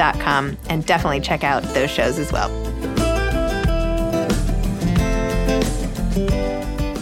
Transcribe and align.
and 0.00 0.84
definitely 0.86 1.20
check 1.20 1.44
out 1.44 1.62
those 1.74 1.90
shows 1.90 2.18
as 2.18 2.32
well. 2.32 2.48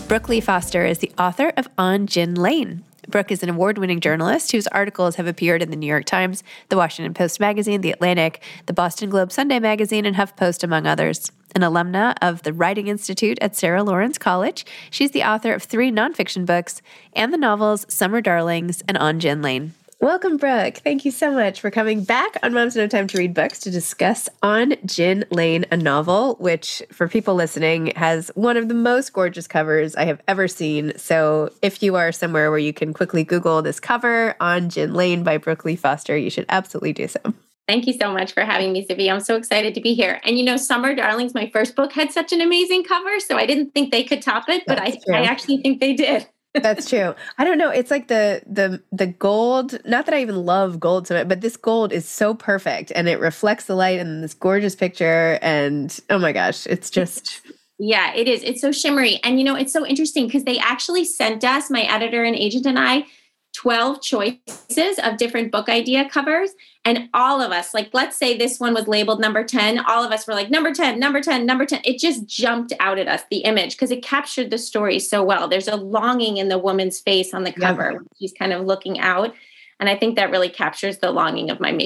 Brooke 0.08 0.28
Lea 0.28 0.40
Foster 0.40 0.86
is 0.86 0.98
the 0.98 1.12
author 1.18 1.52
of 1.56 1.68
On 1.76 2.06
Gin 2.06 2.34
Lane. 2.34 2.82
Brooke 3.08 3.30
is 3.30 3.42
an 3.42 3.48
award 3.48 3.78
winning 3.78 4.00
journalist 4.00 4.52
whose 4.52 4.66
articles 4.66 5.16
have 5.16 5.26
appeared 5.26 5.62
in 5.62 5.70
the 5.70 5.76
New 5.76 5.86
York 5.86 6.04
Times, 6.04 6.42
the 6.68 6.76
Washington 6.76 7.14
Post 7.14 7.40
Magazine, 7.40 7.80
The 7.80 7.90
Atlantic, 7.90 8.42
the 8.66 8.74
Boston 8.74 9.08
Globe 9.08 9.32
Sunday 9.32 9.58
Magazine, 9.58 10.04
and 10.04 10.16
HuffPost, 10.16 10.62
among 10.62 10.86
others. 10.86 11.32
An 11.54 11.62
alumna 11.62 12.14
of 12.20 12.42
the 12.42 12.52
Writing 12.52 12.88
Institute 12.88 13.38
at 13.40 13.56
Sarah 13.56 13.82
Lawrence 13.82 14.18
College, 14.18 14.66
she's 14.90 15.12
the 15.12 15.24
author 15.24 15.54
of 15.54 15.62
three 15.62 15.90
nonfiction 15.90 16.44
books 16.44 16.82
and 17.14 17.32
the 17.32 17.38
novels 17.38 17.86
Summer 17.88 18.20
Darlings 18.20 18.82
and 18.86 18.98
On 18.98 19.20
Gin 19.20 19.40
Lane. 19.40 19.72
Welcome, 20.00 20.36
Brooke. 20.36 20.76
Thank 20.76 21.04
you 21.04 21.10
so 21.10 21.32
much 21.32 21.60
for 21.60 21.72
coming 21.72 22.04
back 22.04 22.36
on 22.44 22.52
Moms 22.52 22.76
No 22.76 22.86
Time 22.86 23.08
to 23.08 23.18
Read 23.18 23.34
Books 23.34 23.58
to 23.60 23.70
discuss 23.70 24.28
On 24.44 24.74
Gin 24.86 25.24
Lane, 25.32 25.66
a 25.72 25.76
novel 25.76 26.36
which, 26.36 26.84
for 26.92 27.08
people 27.08 27.34
listening, 27.34 27.88
has 27.96 28.30
one 28.36 28.56
of 28.56 28.68
the 28.68 28.74
most 28.74 29.12
gorgeous 29.12 29.48
covers 29.48 29.96
I 29.96 30.04
have 30.04 30.22
ever 30.28 30.46
seen. 30.46 30.96
So, 30.96 31.50
if 31.62 31.82
you 31.82 31.96
are 31.96 32.12
somewhere 32.12 32.50
where 32.50 32.60
you 32.60 32.72
can 32.72 32.94
quickly 32.94 33.24
Google 33.24 33.60
this 33.60 33.80
cover, 33.80 34.36
On 34.38 34.68
Gin 34.68 34.94
Lane 34.94 35.24
by 35.24 35.36
Brooke 35.36 35.64
Lea 35.64 35.74
Foster, 35.74 36.16
you 36.16 36.30
should 36.30 36.46
absolutely 36.48 36.92
do 36.92 37.08
so. 37.08 37.18
Thank 37.66 37.88
you 37.88 37.92
so 37.92 38.12
much 38.12 38.32
for 38.32 38.44
having 38.44 38.72
me, 38.72 38.86
Zibby. 38.86 39.12
I'm 39.12 39.18
so 39.18 39.34
excited 39.34 39.74
to 39.74 39.80
be 39.80 39.94
here. 39.94 40.20
And 40.22 40.38
you 40.38 40.44
know, 40.44 40.56
Summer 40.56 40.94
Darlings, 40.94 41.34
my 41.34 41.50
first 41.50 41.74
book, 41.74 41.92
had 41.92 42.12
such 42.12 42.32
an 42.32 42.40
amazing 42.40 42.84
cover, 42.84 43.18
so 43.18 43.36
I 43.36 43.46
didn't 43.46 43.74
think 43.74 43.90
they 43.90 44.04
could 44.04 44.22
top 44.22 44.48
it, 44.48 44.62
but 44.64 44.78
I, 44.78 44.96
I 45.12 45.24
actually 45.24 45.56
think 45.56 45.80
they 45.80 45.94
did. 45.94 46.28
That's 46.54 46.88
true. 46.88 47.14
I 47.36 47.44
don't 47.44 47.58
know. 47.58 47.70
It's 47.70 47.90
like 47.90 48.08
the 48.08 48.42
the 48.46 48.82
the 48.90 49.06
gold. 49.06 49.78
Not 49.84 50.06
that 50.06 50.14
I 50.14 50.22
even 50.22 50.44
love 50.44 50.80
gold 50.80 51.06
so 51.06 51.14
much, 51.14 51.28
but 51.28 51.40
this 51.40 51.56
gold 51.56 51.92
is 51.92 52.08
so 52.08 52.34
perfect, 52.34 52.90
and 52.94 53.08
it 53.08 53.20
reflects 53.20 53.64
the 53.66 53.74
light 53.74 54.00
and 54.00 54.24
this 54.24 54.34
gorgeous 54.34 54.74
picture. 54.74 55.38
And 55.42 55.98
oh 56.10 56.18
my 56.18 56.32
gosh, 56.32 56.66
it's 56.66 56.90
just. 56.90 57.42
Yeah, 57.80 58.12
it 58.14 58.26
is. 58.26 58.42
It's 58.42 58.60
so 58.60 58.72
shimmery. 58.72 59.20
And 59.22 59.38
you 59.38 59.44
know, 59.44 59.54
it's 59.54 59.72
so 59.72 59.86
interesting 59.86 60.26
because 60.26 60.44
they 60.44 60.58
actually 60.58 61.04
sent 61.04 61.44
us, 61.44 61.70
my 61.70 61.82
editor 61.82 62.24
and 62.24 62.34
agent 62.34 62.66
and 62.66 62.78
I, 62.78 63.06
12 63.54 64.02
choices 64.02 64.98
of 65.02 65.16
different 65.16 65.52
book 65.52 65.68
idea 65.68 66.08
covers. 66.08 66.50
And 66.88 67.10
all 67.12 67.42
of 67.42 67.52
us, 67.52 67.74
like, 67.74 67.90
let's 67.92 68.16
say 68.16 68.34
this 68.34 68.58
one 68.58 68.72
was 68.72 68.88
labeled 68.88 69.20
number 69.20 69.44
10, 69.44 69.80
all 69.80 70.02
of 70.02 70.10
us 70.10 70.26
were 70.26 70.32
like, 70.32 70.48
number 70.48 70.72
10, 70.72 70.98
number 70.98 71.20
10, 71.20 71.44
number 71.44 71.66
10. 71.66 71.82
It 71.84 71.98
just 71.98 72.26
jumped 72.26 72.72
out 72.80 72.98
at 72.98 73.06
us, 73.06 73.24
the 73.30 73.40
image, 73.40 73.72
because 73.72 73.90
it 73.90 74.02
captured 74.02 74.48
the 74.48 74.56
story 74.56 74.98
so 74.98 75.22
well. 75.22 75.48
There's 75.48 75.68
a 75.68 75.76
longing 75.76 76.38
in 76.38 76.48
the 76.48 76.56
woman's 76.56 76.98
face 76.98 77.34
on 77.34 77.44
the 77.44 77.52
cover. 77.52 77.92
Yeah. 77.92 77.98
She's 78.18 78.32
kind 78.32 78.54
of 78.54 78.64
looking 78.64 78.98
out. 79.00 79.34
And 79.78 79.90
I 79.90 79.96
think 79.96 80.16
that 80.16 80.30
really 80.30 80.48
captures 80.48 80.96
the 80.96 81.10
longing 81.10 81.50
of 81.50 81.60
my, 81.60 81.72
ma- 81.72 81.84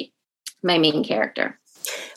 my 0.62 0.78
main 0.78 1.02
character. 1.02 1.58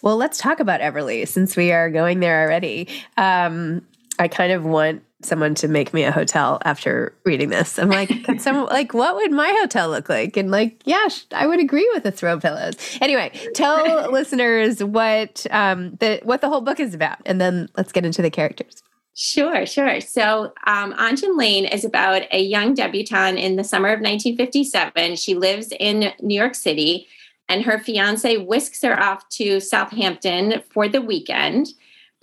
Well, 0.04 0.18
let's 0.18 0.38
talk 0.38 0.60
about 0.60 0.80
Everly 0.80 1.28
since 1.28 1.56
we 1.56 1.72
are 1.72 1.90
going 1.90 2.20
there 2.20 2.44
already. 2.44 2.88
Um, 3.18 3.82
I 4.20 4.28
kind 4.28 4.52
of 4.52 4.64
want 4.64 5.02
someone 5.26 5.56
to 5.56 5.68
make 5.68 5.94
me 5.94 6.04
a 6.04 6.12
hotel 6.12 6.60
after 6.66 7.14
reading 7.26 7.50
this. 7.50 7.78
I'm 7.80 7.90
like, 7.90 8.10
can 8.24 8.40
someone 8.40 8.66
like 8.72 8.94
what 8.94 9.16
would 9.16 9.32
my 9.32 9.54
hotel 9.60 9.90
look 9.90 10.10
like? 10.10 10.38
And 10.38 10.52
like, 10.52 10.82
yeah, 10.86 11.08
I 11.34 11.48
would 11.48 11.60
agree 11.60 11.90
with 11.94 12.04
the 12.04 12.12
throw 12.12 12.40
pillows. 12.40 12.76
Anyway, 13.02 13.32
tell 13.54 14.12
listeners 14.12 14.84
what 14.84 15.46
um 15.52 15.96
the 15.96 16.20
what 16.24 16.42
the 16.42 16.50
whole 16.50 16.62
book 16.62 16.80
is 16.80 16.94
about, 16.94 17.18
and 17.26 17.40
then 17.42 17.70
let's 17.78 17.92
get 17.92 18.06
into 18.06 18.22
the 18.22 18.32
characters. 18.32 18.84
Sure, 19.18 19.66
sure. 19.66 20.02
So, 20.02 20.54
um, 20.68 20.94
Gin 21.16 21.38
Lane 21.38 21.64
is 21.64 21.86
about 21.86 22.24
a 22.32 22.42
young 22.42 22.74
debutante 22.74 23.40
in 23.40 23.56
the 23.56 23.64
summer 23.64 23.88
of 23.88 24.02
1957. 24.02 25.16
She 25.16 25.36
lives 25.36 25.72
in 25.80 26.12
New 26.20 26.38
York 26.38 26.54
City 26.54 27.08
and 27.48 27.64
her 27.64 27.78
fiance 27.80 28.38
whisks 28.38 28.82
her 28.82 29.00
off 29.00 29.28
to 29.30 29.60
Southampton 29.60 30.64
for 30.72 30.88
the 30.88 31.02
weekend. 31.02 31.68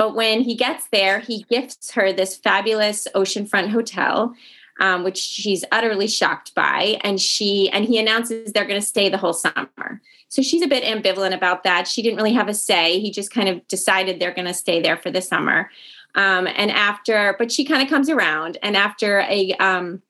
But 0.03 0.17
when 0.17 0.41
he 0.41 0.57
gets 0.57 0.89
there, 0.89 1.21
he 1.21 1.45
gifts 1.49 1.93
her 1.93 2.13
this 2.13 2.37
fabulous 2.37 3.07
oceanfront 3.15 3.69
hotel, 3.69 4.35
um, 4.81 5.05
which 5.05 5.17
she's 5.17 5.65
utterly 5.71 6.09
shocked 6.09 6.57
by. 6.57 6.99
And 7.05 7.21
she 7.21 7.71
and 7.71 7.85
he 7.85 8.01
announces 8.01 8.53
they're 8.53 8.67
going 8.67 8.81
to 8.81 8.85
stay 8.85 9.09
the 9.09 9.17
whole 9.17 9.33
summer. 9.33 10.01
So 10.27 10.43
she's 10.43 10.61
a 10.61 10.67
bit 10.67 10.83
ambivalent 10.83 11.37
about 11.37 11.63
that. 11.63 11.87
She 11.87 12.03
didn't 12.03 12.17
really 12.17 12.33
have 12.33 12.49
a 12.49 12.55
say. 12.55 12.99
He 12.99 13.13
just 13.13 13.31
kind 13.31 13.49
of 13.49 13.65
decided 13.69 14.19
they're 14.19 14.35
going 14.35 14.49
to 14.49 14.55
stay 14.55 14.83
there 14.83 14.97
for 14.97 15.13
the 15.13 15.23
summer. 15.23 15.71
Um, 16.17 16.49
and 16.49 16.73
after, 16.73 17.37
but 17.39 17.53
she 17.53 17.65
kind 17.65 17.81
of 17.81 17.89
comes 17.89 18.11
around, 18.11 18.59
and 18.61 18.77
after 18.77 19.21
a 19.21 19.53
um, 19.61 20.03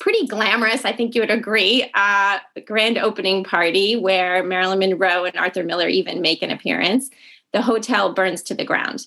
pretty 0.00 0.26
glamorous, 0.26 0.84
I 0.84 0.90
think 0.90 1.14
you 1.14 1.22
would 1.22 1.30
agree, 1.30 1.88
uh, 1.94 2.40
grand 2.64 2.98
opening 2.98 3.44
party 3.44 3.94
where 3.94 4.42
Marilyn 4.42 4.80
Monroe 4.80 5.24
and 5.24 5.36
Arthur 5.36 5.62
Miller 5.62 5.86
even 5.86 6.20
make 6.20 6.42
an 6.42 6.50
appearance, 6.50 7.10
the 7.52 7.62
hotel 7.62 8.12
burns 8.12 8.42
to 8.42 8.54
the 8.54 8.64
ground. 8.64 9.06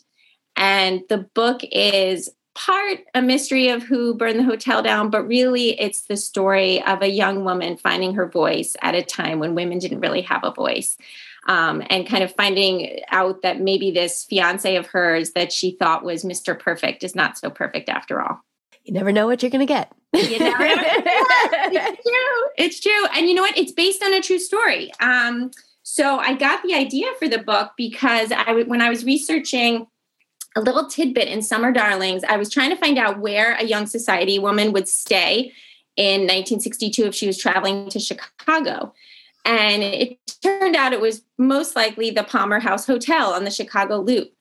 And 0.56 1.04
the 1.10 1.20
book 1.34 1.62
is 1.72 2.30
part 2.56 3.00
a 3.16 3.22
mystery 3.22 3.70
of 3.70 3.84
who 3.84 4.14
burned 4.14 4.40
the 4.40 4.44
hotel 4.44 4.82
down, 4.82 5.10
but 5.10 5.28
really 5.28 5.80
it's 5.80 6.02
the 6.02 6.18
story 6.18 6.84
of 6.84 7.02
a 7.02 7.10
young 7.10 7.44
woman 7.44 7.78
finding 7.78 8.14
her 8.16 8.28
voice 8.28 8.76
at 8.82 8.96
a 8.96 9.02
time 9.02 9.40
when 9.40 9.56
women 9.56 9.80
didn't 9.80 10.02
really 10.02 10.22
have 10.22 10.44
a 10.44 10.54
voice. 10.54 10.98
Um, 11.46 11.84
and 11.90 12.08
kind 12.08 12.24
of 12.24 12.34
finding 12.36 13.02
out 13.10 13.42
that 13.42 13.60
maybe 13.60 13.92
this 13.92 14.24
fiance 14.24 14.78
of 14.78 14.88
hers 14.88 15.32
that 15.32 15.52
she 15.52 15.72
thought 15.72 16.06
was 16.06 16.24
Mr. 16.24 16.58
Perfect 16.58 17.04
is 17.04 17.16
not 17.16 17.38
so 17.38 17.50
perfect 17.50 17.90
after 17.90 18.22
all. 18.22 18.40
You 18.86 18.94
never 18.94 19.12
know 19.12 19.28
what 19.28 19.44
you're 19.44 19.50
going 19.50 19.66
to 19.66 19.74
get. 19.74 19.92
You 20.14 20.40
never 20.40 20.64
it's 20.66 22.04
true. 22.04 22.50
It's 22.58 22.80
true. 22.80 23.08
And 23.14 23.28
you 23.28 23.34
know 23.34 23.42
what? 23.42 23.58
It's 23.58 23.74
based 23.74 24.02
on 24.04 24.14
a 24.14 24.22
true 24.22 24.40
story. 24.40 24.92
Um, 25.02 25.52
so 25.84 26.18
I 26.18 26.36
got 26.36 26.64
the 26.64 26.76
idea 26.76 27.08
for 27.20 27.28
the 27.28 27.40
book 27.40 27.72
because 27.76 28.32
I, 28.32 28.64
when 28.64 28.82
I 28.82 28.90
was 28.90 29.04
researching 29.04 29.88
a 30.56 30.62
little 30.62 30.88
tidbit 30.88 31.28
in 31.28 31.42
Summer 31.42 31.72
Darlings, 31.72 32.24
I 32.24 32.38
was 32.38 32.50
trying 32.50 32.70
to 32.70 32.76
find 32.76 32.98
out 32.98 33.20
where 33.20 33.56
a 33.56 33.64
young 33.64 33.88
society 33.88 34.40
woman 34.40 34.72
would 34.74 34.88
stay 34.88 35.52
in 35.96 36.22
1962 36.22 37.06
if 37.06 37.16
she 37.16 37.28
was 37.28 37.38
traveling 37.38 37.90
to 37.90 38.00
Chicago. 38.00 38.94
And 39.46 39.84
it 39.84 40.18
turned 40.42 40.76
out 40.76 40.94
it 40.94 41.02
was 41.02 41.24
most 41.38 41.76
likely 41.76 42.12
the 42.12 42.24
Palmer 42.24 42.60
House 42.60 42.86
Hotel 42.86 43.34
on 43.34 43.44
the 43.44 43.52
Chicago 43.52 44.00
Loop. 44.00 44.32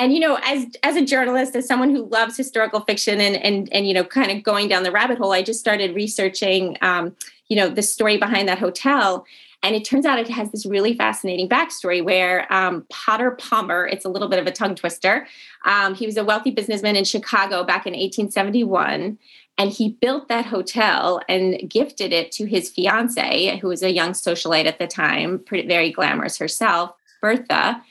And 0.00 0.14
you 0.14 0.20
know 0.20 0.38
as 0.44 0.64
as 0.84 0.94
a 0.94 1.04
journalist 1.04 1.56
as 1.56 1.66
someone 1.66 1.90
who 1.90 2.06
loves 2.06 2.36
historical 2.36 2.80
fiction 2.82 3.20
and 3.20 3.34
and 3.36 3.68
and 3.72 3.88
you 3.88 3.92
know 3.92 4.04
kind 4.04 4.30
of 4.30 4.44
going 4.44 4.68
down 4.68 4.84
the 4.84 4.92
rabbit 4.92 5.18
hole 5.18 5.32
i 5.32 5.42
just 5.42 5.58
started 5.58 5.92
researching 5.92 6.76
um, 6.82 7.16
you 7.48 7.56
know 7.56 7.68
the 7.68 7.82
story 7.82 8.16
behind 8.16 8.48
that 8.48 8.60
hotel 8.60 9.26
and 9.62 9.74
it 9.74 9.84
turns 9.84 10.06
out 10.06 10.18
it 10.18 10.28
has 10.28 10.50
this 10.52 10.64
really 10.64 10.94
fascinating 10.94 11.48
backstory 11.48 12.02
where 12.02 12.50
um, 12.52 12.84
potter 12.90 13.32
palmer 13.32 13.86
it's 13.86 14.04
a 14.04 14.08
little 14.08 14.28
bit 14.28 14.38
of 14.38 14.46
a 14.46 14.52
tongue 14.52 14.74
twister 14.74 15.26
um, 15.64 15.94
he 15.94 16.06
was 16.06 16.16
a 16.16 16.24
wealthy 16.24 16.50
businessman 16.50 16.96
in 16.96 17.04
chicago 17.04 17.64
back 17.64 17.86
in 17.86 17.92
1871 17.92 19.18
and 19.56 19.70
he 19.70 19.90
built 20.00 20.28
that 20.28 20.46
hotel 20.46 21.20
and 21.28 21.68
gifted 21.68 22.12
it 22.12 22.30
to 22.32 22.46
his 22.46 22.70
fiance 22.70 23.58
who 23.58 23.68
was 23.68 23.82
a 23.82 23.92
young 23.92 24.12
socialite 24.12 24.66
at 24.66 24.78
the 24.78 24.86
time 24.86 25.38
pretty, 25.38 25.66
very 25.66 25.90
glamorous 25.90 26.38
herself 26.38 26.92
bertha 27.20 27.82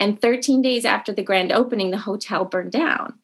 and 0.00 0.20
13 0.20 0.62
days 0.62 0.84
after 0.84 1.12
the 1.12 1.22
grand 1.22 1.52
opening, 1.52 1.90
the 1.90 1.98
hotel 1.98 2.44
burned 2.44 2.72
down. 2.72 3.14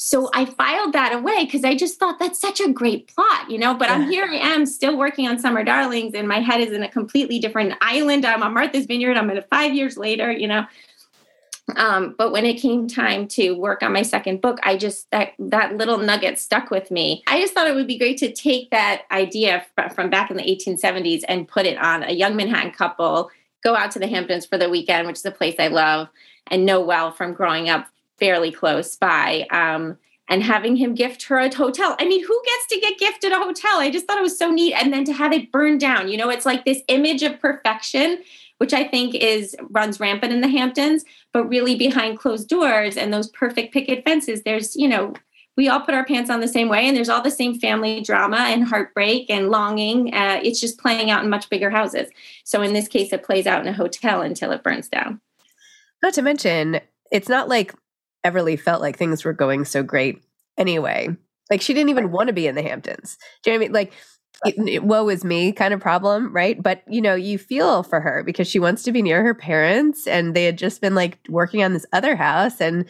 So 0.00 0.30
I 0.32 0.44
filed 0.44 0.92
that 0.92 1.12
away 1.12 1.44
because 1.44 1.64
I 1.64 1.74
just 1.74 1.98
thought 1.98 2.20
that's 2.20 2.40
such 2.40 2.60
a 2.60 2.70
great 2.70 3.12
plot, 3.12 3.50
you 3.50 3.58
know. 3.58 3.74
But 3.74 3.90
I'm 3.90 4.08
here, 4.08 4.24
I 4.30 4.36
am 4.36 4.64
still 4.64 4.96
working 4.96 5.26
on 5.26 5.40
Summer 5.40 5.64
Darlings, 5.64 6.14
and 6.14 6.28
my 6.28 6.38
head 6.38 6.60
is 6.60 6.70
in 6.70 6.84
a 6.84 6.88
completely 6.88 7.40
different 7.40 7.74
island. 7.80 8.24
I'm 8.24 8.44
on 8.44 8.54
Martha's 8.54 8.86
Vineyard. 8.86 9.16
I'm 9.16 9.28
at 9.30 9.50
five 9.50 9.74
years 9.74 9.96
later, 9.96 10.30
you 10.30 10.46
know. 10.46 10.66
Um, 11.74 12.14
but 12.16 12.30
when 12.30 12.46
it 12.46 12.60
came 12.60 12.86
time 12.86 13.26
to 13.28 13.54
work 13.54 13.82
on 13.82 13.92
my 13.92 14.02
second 14.02 14.40
book, 14.40 14.60
I 14.62 14.76
just 14.76 15.10
that 15.10 15.32
that 15.40 15.76
little 15.76 15.98
nugget 15.98 16.38
stuck 16.38 16.70
with 16.70 16.92
me. 16.92 17.24
I 17.26 17.40
just 17.40 17.52
thought 17.52 17.66
it 17.66 17.74
would 17.74 17.88
be 17.88 17.98
great 17.98 18.18
to 18.18 18.32
take 18.32 18.70
that 18.70 19.02
idea 19.10 19.66
from 19.96 20.10
back 20.10 20.30
in 20.30 20.36
the 20.36 20.44
1870s 20.44 21.24
and 21.26 21.48
put 21.48 21.66
it 21.66 21.76
on 21.76 22.04
a 22.04 22.12
young 22.12 22.36
Manhattan 22.36 22.70
couple 22.70 23.32
go 23.64 23.74
out 23.74 23.90
to 23.90 23.98
the 23.98 24.06
Hamptons 24.06 24.46
for 24.46 24.56
the 24.56 24.70
weekend, 24.70 25.08
which 25.08 25.16
is 25.16 25.24
a 25.24 25.32
place 25.32 25.56
I 25.58 25.66
love 25.66 26.08
and 26.46 26.64
know 26.64 26.80
well 26.80 27.10
from 27.10 27.34
growing 27.34 27.68
up 27.68 27.88
fairly 28.18 28.50
close 28.50 28.96
by. 28.96 29.46
Um, 29.50 29.98
and 30.28 30.42
having 30.42 30.76
him 30.76 30.94
gift 30.94 31.22
her 31.24 31.38
a 31.38 31.54
hotel. 31.54 31.96
I 31.98 32.04
mean, 32.06 32.22
who 32.22 32.42
gets 32.44 32.66
to 32.68 32.80
get 32.80 32.98
gifted 32.98 33.32
a 33.32 33.36
hotel? 33.36 33.78
I 33.78 33.90
just 33.90 34.06
thought 34.06 34.18
it 34.18 34.22
was 34.22 34.38
so 34.38 34.50
neat. 34.50 34.74
And 34.74 34.92
then 34.92 35.04
to 35.04 35.12
have 35.12 35.32
it 35.32 35.50
burned 35.50 35.80
down, 35.80 36.08
you 36.08 36.18
know, 36.18 36.28
it's 36.28 36.44
like 36.44 36.64
this 36.64 36.82
image 36.88 37.22
of 37.22 37.40
perfection, 37.40 38.18
which 38.58 38.74
I 38.74 38.86
think 38.86 39.14
is 39.14 39.56
runs 39.70 40.00
rampant 40.00 40.32
in 40.32 40.42
the 40.42 40.48
Hamptons, 40.48 41.04
but 41.32 41.48
really 41.48 41.76
behind 41.76 42.18
closed 42.18 42.48
doors 42.48 42.96
and 42.96 43.12
those 43.12 43.28
perfect 43.28 43.72
picket 43.72 44.04
fences, 44.04 44.42
there's, 44.42 44.76
you 44.76 44.88
know, 44.88 45.14
we 45.56 45.68
all 45.68 45.80
put 45.80 45.94
our 45.94 46.04
pants 46.04 46.30
on 46.30 46.38
the 46.38 46.46
same 46.46 46.68
way 46.68 46.86
and 46.86 46.96
there's 46.96 47.08
all 47.08 47.20
the 47.20 47.32
same 47.32 47.58
family 47.58 48.00
drama 48.00 48.36
and 48.36 48.64
heartbreak 48.64 49.28
and 49.28 49.50
longing 49.50 50.14
uh, 50.14 50.40
it's 50.44 50.60
just 50.60 50.78
playing 50.78 51.10
out 51.10 51.24
in 51.24 51.28
much 51.28 51.50
bigger 51.50 51.68
houses 51.68 52.08
so 52.44 52.62
in 52.62 52.74
this 52.74 52.86
case 52.86 53.12
it 53.12 53.24
plays 53.24 53.44
out 53.44 53.60
in 53.60 53.66
a 53.66 53.72
hotel 53.72 54.22
until 54.22 54.52
it 54.52 54.62
burns 54.62 54.88
down 54.88 55.20
not 56.00 56.14
to 56.14 56.22
mention 56.22 56.80
it's 57.10 57.28
not 57.28 57.48
like 57.48 57.74
everly 58.30 58.58
felt 58.58 58.80
like 58.80 58.96
things 58.96 59.24
were 59.24 59.32
going 59.32 59.64
so 59.64 59.82
great 59.82 60.22
anyway. 60.56 61.08
Like 61.50 61.62
she 61.62 61.74
didn't 61.74 61.90
even 61.90 62.10
want 62.10 62.28
to 62.28 62.32
be 62.32 62.46
in 62.46 62.54
the 62.54 62.62
hamptons. 62.62 63.16
Do 63.42 63.50
you 63.50 63.58
know 63.58 63.60
what 63.60 63.64
i 63.64 63.68
mean? 63.68 63.72
Like 63.72 63.92
it, 64.44 64.68
it, 64.68 64.84
woe 64.84 65.08
is 65.08 65.24
me 65.24 65.52
kind 65.52 65.74
of 65.74 65.80
problem, 65.80 66.32
right? 66.32 66.62
But 66.62 66.82
you 66.88 67.00
know, 67.00 67.14
you 67.14 67.38
feel 67.38 67.82
for 67.82 68.00
her 68.00 68.22
because 68.22 68.46
she 68.46 68.60
wants 68.60 68.82
to 68.84 68.92
be 68.92 69.02
near 69.02 69.22
her 69.24 69.34
parents 69.34 70.06
and 70.06 70.34
they 70.34 70.44
had 70.44 70.58
just 70.58 70.80
been 70.80 70.94
like 70.94 71.18
working 71.28 71.62
on 71.62 71.72
this 71.72 71.86
other 71.92 72.14
house 72.16 72.60
and 72.60 72.86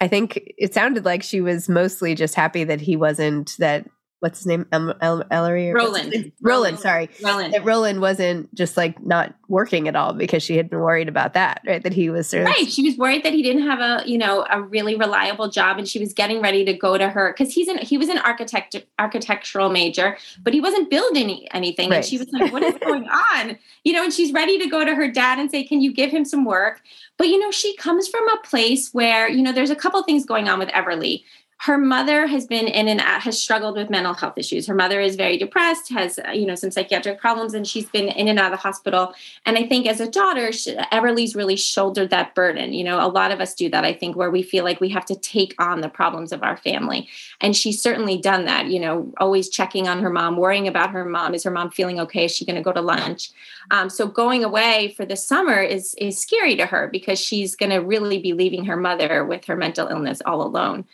I 0.00 0.08
think 0.08 0.40
it 0.56 0.72
sounded 0.72 1.04
like 1.04 1.22
she 1.22 1.40
was 1.40 1.68
mostly 1.68 2.14
just 2.14 2.34
happy 2.34 2.64
that 2.64 2.80
he 2.80 2.96
wasn't 2.96 3.52
that 3.58 3.86
what's 4.20 4.38
his 4.38 4.46
name? 4.46 4.66
El- 4.70 4.94
El- 5.00 5.24
Ellery? 5.30 5.72
Roland. 5.72 6.12
Roland. 6.12 6.32
Roland. 6.40 6.78
Sorry. 6.78 7.08
Roland. 7.22 7.52
That 7.54 7.64
Roland 7.64 8.00
wasn't 8.00 8.54
just 8.54 8.76
like 8.76 9.02
not 9.04 9.34
working 9.48 9.88
at 9.88 9.96
all 9.96 10.12
because 10.12 10.42
she 10.42 10.56
had 10.56 10.70
been 10.70 10.80
worried 10.80 11.08
about 11.08 11.34
that, 11.34 11.62
right? 11.66 11.82
That 11.82 11.92
he 11.92 12.08
was 12.10 12.28
sort 12.28 12.42
of- 12.42 12.48
right. 12.48 12.70
She 12.70 12.82
was 12.82 12.96
worried 12.96 13.24
that 13.24 13.32
he 13.32 13.42
didn't 13.42 13.66
have 13.66 13.80
a 13.80 14.08
you 14.08 14.18
know 14.18 14.46
a 14.50 14.62
really 14.62 14.94
reliable 14.94 15.48
job, 15.48 15.78
and 15.78 15.88
she 15.88 15.98
was 15.98 16.12
getting 16.12 16.40
ready 16.40 16.64
to 16.64 16.72
go 16.72 16.96
to 16.96 17.08
her 17.08 17.34
because 17.36 17.52
he's 17.52 17.68
an 17.68 17.78
he 17.78 17.98
was 17.98 18.08
an 18.08 18.18
architect 18.18 18.76
architectural 18.98 19.70
major, 19.70 20.16
but 20.42 20.52
he 20.54 20.60
wasn't 20.60 20.90
building 20.90 21.46
anything, 21.52 21.90
right. 21.90 21.96
and 21.96 22.04
she 22.04 22.18
was 22.18 22.28
like, 22.32 22.52
"What 22.52 22.62
is 22.62 22.74
going 22.84 23.08
on?" 23.08 23.58
You 23.84 23.94
know, 23.94 24.04
and 24.04 24.12
she's 24.12 24.32
ready 24.32 24.58
to 24.58 24.66
go 24.68 24.84
to 24.84 24.94
her 24.94 25.10
dad 25.10 25.38
and 25.38 25.50
say, 25.50 25.64
"Can 25.64 25.80
you 25.80 25.92
give 25.92 26.10
him 26.10 26.24
some 26.24 26.44
work?" 26.44 26.82
But 27.16 27.28
you 27.28 27.38
know, 27.38 27.50
she 27.50 27.74
comes 27.76 28.08
from 28.08 28.28
a 28.28 28.36
place 28.44 28.92
where 28.92 29.28
you 29.28 29.42
know 29.42 29.52
there's 29.52 29.70
a 29.70 29.76
couple 29.76 30.02
things 30.02 30.24
going 30.26 30.48
on 30.48 30.58
with 30.58 30.68
Everly 30.68 31.24
her 31.64 31.76
mother 31.76 32.26
has 32.26 32.46
been 32.46 32.66
in 32.66 32.88
and 32.88 33.00
out, 33.00 33.20
has 33.20 33.40
struggled 33.40 33.76
with 33.76 33.90
mental 33.90 34.14
health 34.14 34.38
issues. 34.38 34.66
Her 34.66 34.74
mother 34.74 34.98
is 34.98 35.14
very 35.14 35.36
depressed, 35.36 35.90
has 35.90 36.18
uh, 36.18 36.30
you 36.30 36.46
know 36.46 36.54
some 36.54 36.70
psychiatric 36.70 37.20
problems, 37.20 37.52
and 37.52 37.66
she's 37.66 37.84
been 37.84 38.08
in 38.08 38.28
and 38.28 38.38
out 38.38 38.50
of 38.50 38.58
the 38.58 38.62
hospital. 38.62 39.12
And 39.44 39.58
I 39.58 39.66
think 39.66 39.86
as 39.86 40.00
a 40.00 40.10
daughter, 40.10 40.52
she, 40.52 40.74
Everly's 40.90 41.36
really 41.36 41.56
shouldered 41.56 42.08
that 42.10 42.34
burden. 42.34 42.72
You 42.72 42.84
know, 42.84 43.06
a 43.06 43.08
lot 43.08 43.30
of 43.30 43.40
us 43.40 43.54
do 43.54 43.68
that. 43.68 43.84
I 43.84 43.92
think 43.92 44.16
where 44.16 44.30
we 44.30 44.42
feel 44.42 44.64
like 44.64 44.80
we 44.80 44.88
have 44.88 45.04
to 45.06 45.14
take 45.14 45.54
on 45.58 45.82
the 45.82 45.90
problems 45.90 46.32
of 46.32 46.42
our 46.42 46.56
family, 46.56 47.08
and 47.42 47.54
she's 47.54 47.82
certainly 47.82 48.16
done 48.16 48.46
that. 48.46 48.68
You 48.68 48.80
know, 48.80 49.12
always 49.18 49.50
checking 49.50 49.86
on 49.86 50.00
her 50.00 50.10
mom, 50.10 50.38
worrying 50.38 50.66
about 50.66 50.92
her 50.92 51.04
mom. 51.04 51.34
Is 51.34 51.44
her 51.44 51.50
mom 51.50 51.70
feeling 51.70 52.00
okay? 52.00 52.24
Is 52.24 52.34
she 52.34 52.46
going 52.46 52.56
to 52.56 52.62
go 52.62 52.72
to 52.72 52.80
lunch? 52.80 53.32
Um, 53.70 53.90
so 53.90 54.06
going 54.06 54.44
away 54.44 54.94
for 54.96 55.04
the 55.04 55.16
summer 55.16 55.60
is 55.60 55.94
is 55.98 56.18
scary 56.18 56.56
to 56.56 56.64
her 56.64 56.88
because 56.88 57.20
she's 57.20 57.54
going 57.54 57.70
to 57.70 57.80
really 57.80 58.18
be 58.18 58.32
leaving 58.32 58.64
her 58.64 58.76
mother 58.76 59.26
with 59.26 59.44
her 59.44 59.56
mental 59.56 59.88
illness 59.88 60.22
all 60.24 60.40
alone. 60.40 60.86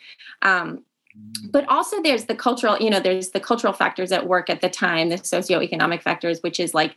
Um, 0.47 0.85
but 1.51 1.67
also 1.69 2.01
there's 2.03 2.27
the 2.27 2.35
cultural, 2.35 2.79
you 2.79 2.91
know, 2.91 3.01
there's 3.01 3.31
the 3.31 3.41
cultural 3.41 3.73
factors 3.73 4.13
at 4.13 4.27
work 4.27 4.49
at 4.49 4.61
the 4.61 4.69
time, 4.69 5.09
the 5.09 5.17
socioeconomic 5.17 6.03
factors, 6.03 6.41
which 6.43 6.61
is 6.61 6.75
like, 6.75 6.95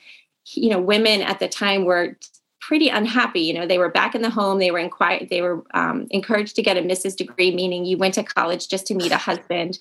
you 0.53 0.69
know, 0.69 0.79
women 0.79 1.21
at 1.21 1.39
the 1.39 1.47
time 1.47 1.85
were 1.85 2.17
pretty 2.59 2.89
unhappy. 2.89 3.41
You 3.41 3.53
know, 3.53 3.65
they 3.65 3.77
were 3.77 3.89
back 3.89 4.15
in 4.15 4.21
the 4.21 4.29
home. 4.29 4.59
They 4.59 4.71
were 4.71 4.79
inquired. 4.79 5.29
They 5.29 5.41
were 5.41 5.63
um, 5.73 6.07
encouraged 6.11 6.55
to 6.57 6.61
get 6.61 6.77
a 6.77 6.81
Mrs. 6.81 7.15
degree, 7.15 7.55
meaning 7.55 7.85
you 7.85 7.97
went 7.97 8.15
to 8.15 8.23
college 8.23 8.67
just 8.67 8.85
to 8.87 8.95
meet 8.95 9.11
a 9.11 9.17
husband. 9.17 9.79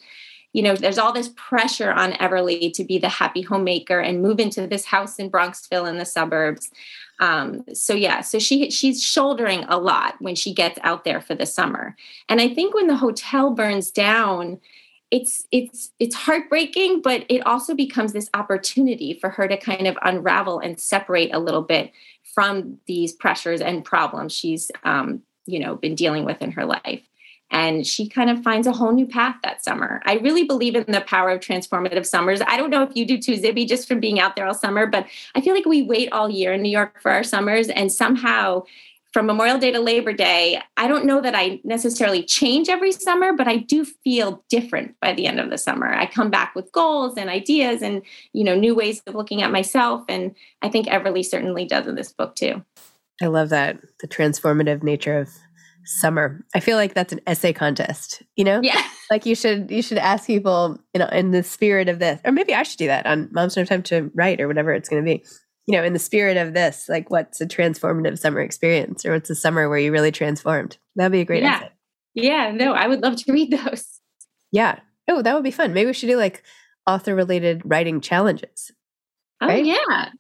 You 0.53 0.63
know, 0.63 0.77
there's 0.77 0.99
all 0.99 1.13
this 1.13 1.31
pressure 1.37 1.93
on 1.93 2.13
Everly 2.13 2.73
to 2.73 2.85
be 2.85 2.99
the 2.99 3.09
happy 3.09 3.43
homemaker 3.43 4.01
and 4.01 4.23
move 4.23 4.41
into 4.41 4.67
this 4.67 4.87
house 4.87 5.19
in 5.19 5.31
Bronxville 5.31 5.89
in 5.89 5.99
the 5.99 6.07
suburbs. 6.07 6.71
Um, 7.21 7.65
so 7.75 7.95
yeah, 7.95 8.21
so 8.21 8.39
she 8.39 8.71
she's 8.71 9.03
shouldering 9.03 9.65
a 9.65 9.79
lot 9.79 10.15
when 10.21 10.35
she 10.35 10.55
gets 10.55 10.79
out 10.83 11.05
there 11.05 11.21
for 11.21 11.35
the 11.35 11.47
summer. 11.47 11.97
And 12.29 12.41
I 12.41 12.49
think 12.49 12.75
when 12.75 12.87
the 12.87 12.97
hotel 12.97 13.51
burns 13.51 13.91
down, 13.91 14.61
it's 15.11 15.47
it's 15.51 15.91
it's 15.99 16.15
heartbreaking, 16.15 17.03
but 17.03 17.25
it 17.29 17.45
also 17.47 17.75
becomes 17.75 18.13
this 18.13 18.31
opportunity 18.35 19.15
for 19.15 19.31
her 19.31 19.49
to 19.49 19.57
kind 19.57 19.87
of 19.87 19.99
unravel 20.03 20.61
and 20.61 20.79
separate 20.79 21.35
a 21.35 21.39
little 21.39 21.63
bit 21.63 21.93
from 22.23 22.79
these 22.87 23.13
pressures 23.13 23.61
and 23.61 23.85
problems 23.85 24.33
she's 24.33 24.71
um, 24.85 25.23
you 25.47 25.59
know 25.59 25.75
been 25.75 25.95
dealing 25.95 26.25
with 26.25 26.41
in 26.43 26.53
her 26.53 26.67
life. 26.67 27.08
And 27.51 27.87
she 27.87 28.09
kind 28.09 28.31
of 28.31 28.43
finds 28.43 28.67
a 28.67 28.73
whole 28.73 28.93
new 28.93 29.07
path 29.07 29.37
that 29.43 29.65
summer. 29.65 30.01
I 30.05 30.15
really 30.15 30.45
believe 30.45 30.75
in 30.75 30.85
the 30.87 31.01
power 31.01 31.31
of 31.31 31.41
transformative 31.41 32.07
summers. 32.07 32.41
I 32.47 32.57
don't 32.57 32.71
know 32.71 32.83
if 32.83 32.95
you 32.95 33.07
do 33.07 33.19
too, 33.19 33.35
Zibby, 33.35 33.67
just 33.67 33.89
from 33.89 34.01
being 34.01 34.21
out 34.21 34.37
there 34.37 34.47
all 34.47 34.55
summer, 34.55 34.87
but 34.87 35.07
I 35.35 35.41
feel 35.41 35.55
like 35.55 35.67
we 35.67 35.83
wait 35.83 36.13
all 36.13 36.29
year 36.29 36.53
in 36.53 36.63
New 36.63 36.71
York 36.71 37.01
for 37.01 37.11
our 37.11 37.25
summers, 37.25 37.69
and 37.69 37.91
somehow 37.93 38.65
from 39.13 39.27
Memorial 39.27 39.59
Day 39.59 39.73
to 39.73 39.81
Labor 39.81 40.13
Day, 40.13 40.61
I 40.77 40.87
don't 40.87 41.07
know 41.07 41.21
that 41.23 41.35
I 41.35 41.61
necessarily 41.65 42.23
change 42.23 42.69
every 42.69 42.93
summer, 42.93 43.33
but 43.33 43.49
I 43.49 43.57
do 43.57 43.85
feel 43.85 44.45
different 44.51 44.97
by 45.01 45.15
the 45.15 45.27
end 45.27 45.41
of 45.41 45.49
the 45.49 45.57
summer. 45.57 45.93
I 45.93 46.05
come 46.05 46.31
back 46.31 46.55
with 46.55 46.71
goals 46.73 47.17
and 47.17 47.31
ideas 47.31 47.81
and, 47.81 48.03
you 48.35 48.45
know, 48.45 48.55
new 48.55 48.75
ways 48.75 49.01
of 49.07 49.15
looking 49.15 49.43
at 49.43 49.51
myself. 49.51 50.05
And 50.11 50.35
I 50.61 50.69
think 50.69 50.89
Everly 50.89 51.25
certainly 51.25 51.65
does 51.65 51.87
in 51.87 51.95
this 51.95 52.13
book 52.13 52.35
too. 52.35 52.63
I 53.23 53.27
love 53.27 53.49
that 53.49 53.79
the 54.01 54.09
transformative 54.09 54.83
nature 54.83 55.19
of 55.19 55.31
summer. 55.89 56.45
I 56.55 56.61
feel 56.61 56.77
like 56.77 56.95
that's 56.95 57.13
an 57.13 57.21
essay 57.27 57.53
contest, 57.53 58.23
you 58.37 58.45
know? 58.45 58.61
Yeah. 58.63 58.83
Like 59.11 59.25
you 59.25 59.35
should 59.35 59.71
you 59.71 59.81
should 59.81 59.97
ask 59.97 60.27
people, 60.27 60.79
you 60.93 60.99
know, 60.99 61.07
in 61.07 61.31
the 61.31 61.43
spirit 61.43 61.89
of 61.89 61.99
this, 61.99 62.21
or 62.27 62.31
maybe 62.31 62.53
I 62.53 62.63
should 62.63 62.77
do 62.77 62.89
that 62.89 63.07
on 63.07 63.31
Moms 63.33 63.57
No 63.57 63.65
Time 63.65 63.83
to 63.85 64.11
Write 64.15 64.39
or 64.39 64.47
whatever 64.47 64.71
it's 64.75 64.91
gonna 64.91 65.03
be. 65.03 65.25
You 65.67 65.79
know, 65.79 65.83
in 65.83 65.95
the 65.95 65.99
spirit 65.99 66.37
of 66.37 66.53
this, 66.53 66.91
like 66.91 67.09
what's 67.09 67.41
a 67.41 67.47
transformative 67.47 68.19
summer 68.19 68.41
experience 68.41 69.07
or 69.07 69.13
what's 69.13 69.31
a 69.31 69.35
summer 69.35 69.67
where 69.67 69.79
you 69.79 69.93
really 69.93 70.13
transformed? 70.13 70.77
That'd 70.95 71.13
be 71.13 71.21
a 71.21 71.25
great 71.25 71.43
yeah. 71.43 71.57
essay. 71.57 71.71
Yeah, 72.13 72.53
no, 72.55 72.75
I 72.75 72.87
would 72.87 73.01
love 73.01 73.17
to 73.17 73.33
read 73.33 73.51
those. 73.51 73.87
Yeah. 74.53 74.81
Oh, 75.09 75.23
that 75.23 75.35
would 75.35 75.43
be 75.43 75.51
fun. 75.51 75.73
Maybe 75.73 75.87
we 75.87 75.95
should 75.95 76.11
do 76.11 76.19
like 76.19 76.43
author 76.87 77.15
related 77.15 77.63
writing 77.65 78.03
challenges. 78.03 78.73
Oh 79.41 79.47
Right? 79.47 79.65
yeah. 79.65 80.11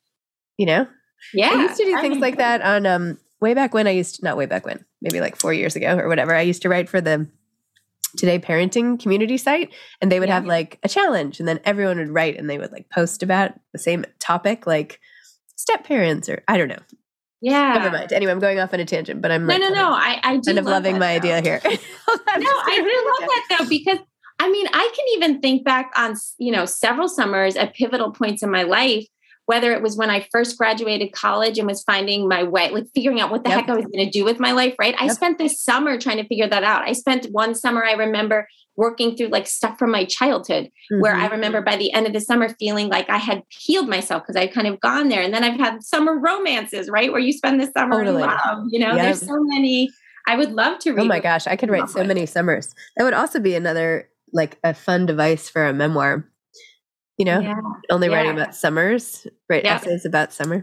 You 0.56 0.64
know? 0.64 0.86
Yeah. 1.34 1.50
I 1.50 1.62
used 1.64 1.76
to 1.76 1.84
do 1.84 1.96
I 1.96 2.00
things 2.00 2.12
mean, 2.12 2.20
like 2.20 2.38
that 2.38 2.62
on 2.62 2.86
um 2.86 3.18
way 3.40 3.52
back 3.52 3.74
when 3.74 3.86
I 3.86 3.90
used 3.90 4.16
to, 4.16 4.24
not 4.24 4.36
way 4.36 4.46
back 4.46 4.64
when, 4.64 4.84
maybe 5.00 5.20
like 5.20 5.36
four 5.36 5.52
years 5.52 5.76
ago 5.76 5.96
or 5.98 6.08
whatever. 6.08 6.34
I 6.34 6.42
used 6.42 6.62
to 6.62 6.68
write 6.68 6.88
for 6.88 7.00
the 7.00 7.28
Today 8.16 8.38
Parenting 8.38 8.98
community 9.00 9.36
site, 9.36 9.70
and 10.00 10.10
they 10.10 10.18
would 10.18 10.28
Yeah. 10.28 10.36
have 10.36 10.46
like 10.46 10.78
a 10.82 10.88
challenge, 10.88 11.38
and 11.40 11.48
then 11.48 11.60
everyone 11.64 11.98
would 11.98 12.08
write 12.10 12.38
and 12.38 12.48
they 12.48 12.58
would 12.58 12.72
like 12.72 12.88
post 12.90 13.22
about 13.22 13.52
the 13.72 13.78
same 13.78 14.04
topic, 14.18 14.66
like 14.66 15.00
step 15.56 15.84
parents 15.84 16.28
or 16.28 16.42
I 16.48 16.56
don't 16.56 16.68
know. 16.68 16.78
Yeah. 17.40 17.74
Never 17.74 17.90
mind. 17.90 18.12
Anyway, 18.12 18.32
I'm 18.32 18.38
going 18.40 18.58
off 18.58 18.72
on 18.74 18.80
a 18.80 18.84
tangent, 18.84 19.20
but 19.22 19.30
I'm 19.30 19.46
No, 19.46 19.52
like, 19.54 19.62
no, 19.62 19.68
no. 19.68 19.90
I, 19.92 20.18
I 20.24 20.36
do 20.38 20.42
kind 20.46 20.58
of 20.58 20.64
loving 20.64 20.98
my 20.98 21.18
though. 21.18 21.32
idea 21.34 21.40
here. 21.42 21.60
no, 21.64 21.70
I 21.76 22.80
really 22.82 23.20
love 23.20 23.28
that 23.28 23.56
though 23.58 23.68
because 23.68 23.98
I 24.40 24.50
mean, 24.50 24.66
I 24.72 24.90
can 24.94 25.04
even 25.14 25.40
think 25.40 25.64
back 25.64 25.92
on 25.96 26.14
you 26.38 26.50
know 26.50 26.64
several 26.64 27.08
summers 27.08 27.56
at 27.56 27.74
pivotal 27.74 28.10
points 28.12 28.42
in 28.42 28.50
my 28.50 28.62
life. 28.62 29.06
Whether 29.48 29.72
it 29.72 29.80
was 29.80 29.96
when 29.96 30.10
I 30.10 30.26
first 30.30 30.58
graduated 30.58 31.12
college 31.12 31.56
and 31.56 31.66
was 31.66 31.82
finding 31.82 32.28
my 32.28 32.42
way, 32.42 32.68
like 32.68 32.84
figuring 32.94 33.18
out 33.18 33.30
what 33.30 33.44
the 33.44 33.48
Yep. 33.48 33.60
heck 33.60 33.68
I 33.70 33.76
was 33.76 33.86
going 33.86 34.04
to 34.04 34.10
do 34.10 34.22
with 34.22 34.38
my 34.38 34.52
life, 34.52 34.74
right? 34.78 34.94
I 34.98 35.08
spent 35.08 35.38
this 35.38 35.58
summer 35.58 35.98
trying 35.98 36.18
to 36.18 36.26
figure 36.28 36.46
that 36.46 36.64
out. 36.64 36.82
I 36.82 36.92
spent 36.92 37.24
one 37.32 37.54
summer, 37.54 37.82
I 37.82 37.92
remember 37.92 38.46
working 38.76 39.16
through 39.16 39.28
like 39.28 39.46
stuff 39.46 39.78
from 39.78 39.90
my 39.90 40.04
childhood, 40.04 40.68
where 41.00 41.14
Mhm. 41.14 41.22
I 41.22 41.26
remember 41.28 41.62
by 41.62 41.76
the 41.76 41.90
end 41.94 42.06
of 42.06 42.12
the 42.12 42.20
summer 42.20 42.50
feeling 42.60 42.88
like 42.88 43.08
I 43.08 43.16
had 43.16 43.42
healed 43.48 43.88
myself 43.88 44.22
because 44.22 44.36
I'd 44.36 44.52
kind 44.52 44.66
of 44.66 44.80
gone 44.80 45.08
there. 45.08 45.22
And 45.22 45.32
then 45.32 45.42
I've 45.44 45.58
had 45.58 45.82
summer 45.82 46.18
romances, 46.18 46.90
right? 46.90 47.10
Where 47.10 47.18
you 47.20 47.32
spend 47.32 47.58
the 47.58 47.70
summer 47.74 48.04
Totally. 48.04 48.22
in 48.24 48.28
love. 48.28 48.64
You 48.70 48.80
know, 48.80 48.94
Yep. 48.96 49.02
there's 49.02 49.26
so 49.26 49.36
many. 49.44 49.88
I 50.26 50.36
would 50.36 50.52
love 50.52 50.78
to 50.80 50.92
read. 50.92 51.00
Oh 51.00 51.06
my 51.06 51.20
gosh, 51.20 51.46
I 51.46 51.56
could 51.56 51.70
write 51.70 51.88
so 51.88 52.04
many 52.04 52.26
summers. 52.26 52.74
That 52.98 53.04
would 53.04 53.14
also 53.14 53.40
be 53.40 53.54
another 53.54 54.10
like 54.34 54.58
a 54.62 54.74
fun 54.74 55.06
device 55.06 55.48
for 55.48 55.64
a 55.66 55.72
memoir. 55.72 56.27
You 57.18 57.24
know, 57.24 57.40
Yeah. 57.40 57.60
only 57.90 58.08
writing 58.08 58.36
Yeah. 58.36 58.42
about 58.42 58.54
summers, 58.54 59.26
write 59.50 59.64
Yep. 59.64 59.82
essays 59.82 60.04
about 60.04 60.32
summer, 60.32 60.62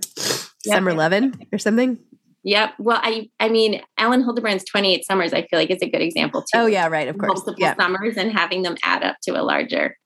Yep. 0.65 0.75
summer 0.75 0.93
lovin' 0.93 1.33
or 1.51 1.57
something. 1.59 2.00
Yep. 2.43 2.75
Well, 2.79 3.00
I 3.03 3.29
I 3.39 3.50
mean, 3.50 3.81
Elin 3.97 4.24
Hilderbrand's 4.24 4.63
28 4.65 5.05
Summers, 5.05 5.33
I 5.33 5.41
feel 5.47 5.59
like 5.59 5.69
is 5.71 5.81
a 5.81 5.89
good 5.89 6.01
example 6.01 6.41
too. 6.41 6.59
Oh 6.59 6.65
yeah, 6.67 6.88
right, 6.88 7.07
of 7.07 7.17
course. 7.17 7.27
Multiple 7.27 7.55
Yeah, 7.57 7.75
summers 7.75 8.15
and 8.17 8.31
having 8.31 8.62
them 8.62 8.77
add 8.83 9.03
up 9.03 9.17
to 9.24 9.31
a 9.39 9.43
larger. 9.43 9.97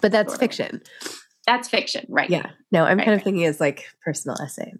but 0.00 0.10
that's 0.12 0.32
Totally. 0.32 0.48
fiction. 0.48 0.82
That's 1.46 1.68
fiction, 1.68 2.04
right? 2.08 2.28
Yeah. 2.28 2.50
No, 2.72 2.84
I'm 2.84 2.98
Right, 2.98 3.04
kind 3.04 3.14
of 3.14 3.18
right. 3.20 3.24
thinking 3.24 3.44
as 3.44 3.60
like 3.60 3.86
personal 4.04 4.36
essay. 4.42 4.72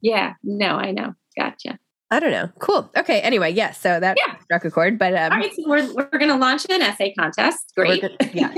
Yeah. 0.00 0.34
No, 0.42 0.76
I 0.76 0.92
know. 0.92 1.14
Gotcha. 1.36 1.78
I 2.12 2.20
don't 2.20 2.30
know. 2.30 2.48
Cool. 2.58 2.90
Okay. 2.96 3.20
Anyway, 3.22 3.50
yes. 3.52 3.80
so 3.80 3.98
that 3.98 4.18
Yeah. 4.18 4.36
struck 4.40 4.64
a 4.66 4.70
chord, 4.70 4.98
but 4.98 5.14
um, 5.14 5.32
All 5.32 5.38
right. 5.38 5.50
So 5.54 5.62
we're, 5.66 5.94
we're 5.94 6.18
going 6.18 6.28
to 6.30 6.36
launch 6.36 6.66
an 6.68 6.82
essay 6.82 7.14
contest. 7.18 7.72
Great. 7.74 8.02
gonna- 8.02 8.16
yeah. 8.34 8.52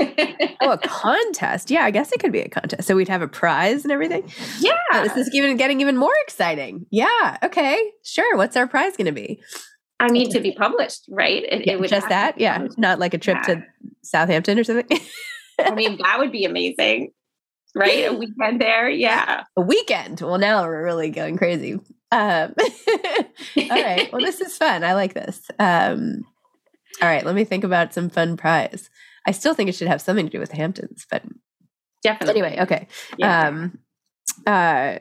oh, 0.60 0.72
a 0.72 0.78
contest. 0.78 1.70
Yeah, 1.70 1.84
I 1.84 1.92
guess 1.92 2.10
it 2.12 2.18
could 2.20 2.32
be 2.32 2.40
a 2.40 2.48
contest. 2.48 2.88
So 2.88 2.96
we'd 2.96 3.08
have 3.08 3.22
a 3.22 3.28
prize 3.28 3.84
and 3.84 3.92
everything. 3.92 4.28
yeah. 4.58 4.72
Oh, 4.92 5.04
this 5.04 5.16
is 5.16 5.30
even 5.34 5.56
getting 5.56 5.80
even 5.80 5.96
more 5.96 6.12
exciting. 6.26 6.84
Yeah. 6.90 7.38
Okay. 7.44 7.92
Sure. 8.02 8.36
What's 8.36 8.56
our 8.56 8.66
prize 8.66 8.96
going 8.96 9.06
to 9.06 9.12
be? 9.12 9.40
I 10.00 10.10
mean, 10.10 10.30
to 10.32 10.40
be 10.40 10.52
published, 10.58 11.04
right? 11.08 11.44
It, 11.44 11.66
Yeah, 11.66 11.74
it 11.74 11.80
would 11.80 11.90
just 11.90 12.08
that. 12.08 12.38
Yeah. 12.40 12.56
published. 12.58 12.78
Not 12.78 12.98
like 12.98 13.14
a 13.14 13.18
trip 13.18 13.38
Yeah. 13.46 13.54
to 13.54 13.64
Southampton 14.02 14.58
or 14.58 14.64
something. 14.64 14.98
I 15.60 15.72
mean, 15.76 15.98
that 16.02 16.18
would 16.18 16.32
be 16.32 16.44
amazing, 16.44 17.12
right? 17.74 18.06
A 18.10 18.14
weekend 18.18 18.60
there. 18.60 18.88
Yeah. 18.88 19.44
a 19.56 19.60
weekend. 19.60 20.20
Well, 20.20 20.38
now 20.38 20.64
we're 20.64 20.84
really 20.84 21.10
going 21.10 21.36
crazy. 21.36 21.74
Um, 22.12 22.54
all 23.56 23.68
right. 23.68 24.12
Well, 24.12 24.22
this 24.22 24.40
is 24.40 24.56
fun. 24.56 24.84
I 24.84 24.94
like 24.94 25.14
this. 25.14 25.50
Um, 25.58 26.24
all 27.02 27.08
right. 27.08 27.24
Let 27.24 27.34
me 27.34 27.44
think 27.44 27.64
about 27.64 27.92
some 27.92 28.08
fun 28.08 28.36
prize. 28.36 28.88
I 29.26 29.32
still 29.32 29.54
think 29.54 29.68
it 29.68 29.74
should 29.74 29.88
have 29.88 30.02
something 30.02 30.26
to 30.26 30.30
do 30.32 30.38
with 30.38 30.50
the 30.50 30.56
Hamptons, 30.56 31.06
but 31.10 31.22
Definitely. 32.02 32.42
anyway, 32.42 32.62
okay. 32.62 32.86
Yeah. 33.16 33.48
Um, 33.48 33.78
uh, 34.46 34.98